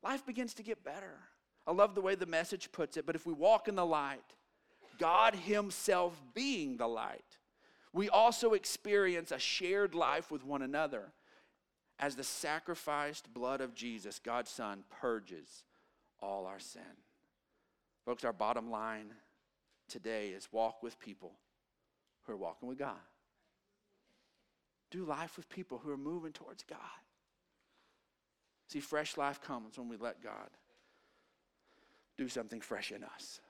Life 0.04 0.26
begins 0.26 0.54
to 0.56 0.64
get 0.64 0.84
better. 0.84 1.20
I 1.66 1.72
love 1.72 1.96
the 1.96 2.02
way 2.02 2.16
the 2.16 2.26
message 2.26 2.72
puts 2.72 2.98
it, 2.98 3.06
but 3.06 3.16
if 3.16 3.26
we 3.26 3.34
walk 3.34 3.68
in 3.68 3.76
the 3.76 3.86
light, 3.86 4.34
God 5.00 5.36
Himself 5.36 6.22
being 6.34 6.78
the 6.78 6.88
light, 6.88 7.38
we 7.94 8.10
also 8.10 8.54
experience 8.54 9.32
a 9.32 9.40
shared 9.40 9.94
life 9.96 10.32
with 10.32 10.46
one 10.46 10.62
another 10.62 11.12
as 12.00 12.16
the 12.16 12.24
sacrificed 12.24 13.32
blood 13.34 13.62
of 13.62 13.76
Jesus, 13.76 14.20
God's 14.20 14.50
Son, 14.50 14.84
purges 15.02 15.64
all 16.20 16.46
our 16.46 16.60
sin. 16.60 16.82
Folks, 18.06 18.26
our 18.26 18.34
bottom 18.34 18.72
line 18.72 19.14
today 19.92 20.30
is 20.30 20.48
walk 20.52 20.82
with 20.82 21.00
people 21.00 21.34
who 22.24 22.34
are 22.34 22.38
walking 22.38 22.68
with 22.70 22.80
God. 22.80 22.96
Do 24.90 25.06
life 25.06 25.38
with 25.38 25.50
people 25.50 25.78
who 25.78 25.92
are 25.92 25.98
moving 25.98 26.32
towards 26.32 26.64
God. 26.64 26.80
See, 28.68 28.80
fresh 28.80 29.18
life 29.18 29.42
comes 29.42 29.78
when 29.78 29.90
we 29.90 29.98
let 29.98 30.24
God 30.24 30.50
do 32.18 32.28
something 32.28 32.62
fresh 32.62 32.92
in 32.92 33.04
us. 33.04 33.42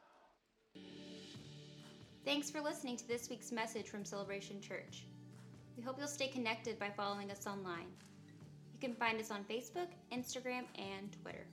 Thanks 2.26 2.50
for 2.50 2.62
listening 2.62 2.98
to 2.98 3.08
this 3.08 3.30
week's 3.30 3.52
message 3.52 3.88
from 3.88 4.06
Celebration 4.06 4.62
Church. 4.62 5.06
We 5.78 5.84
hope 5.84 5.98
you'll 5.98 6.08
stay 6.08 6.28
connected 6.28 6.78
by 6.80 6.90
following 6.90 7.32
us 7.32 7.48
online. 7.48 7.88
You 8.74 8.80
can 8.80 8.94
find 8.94 9.20
us 9.20 9.32
on 9.32 9.44
Facebook, 9.44 9.88
Instagram, 10.12 10.66
and 10.76 11.12
Twitter. 11.22 11.46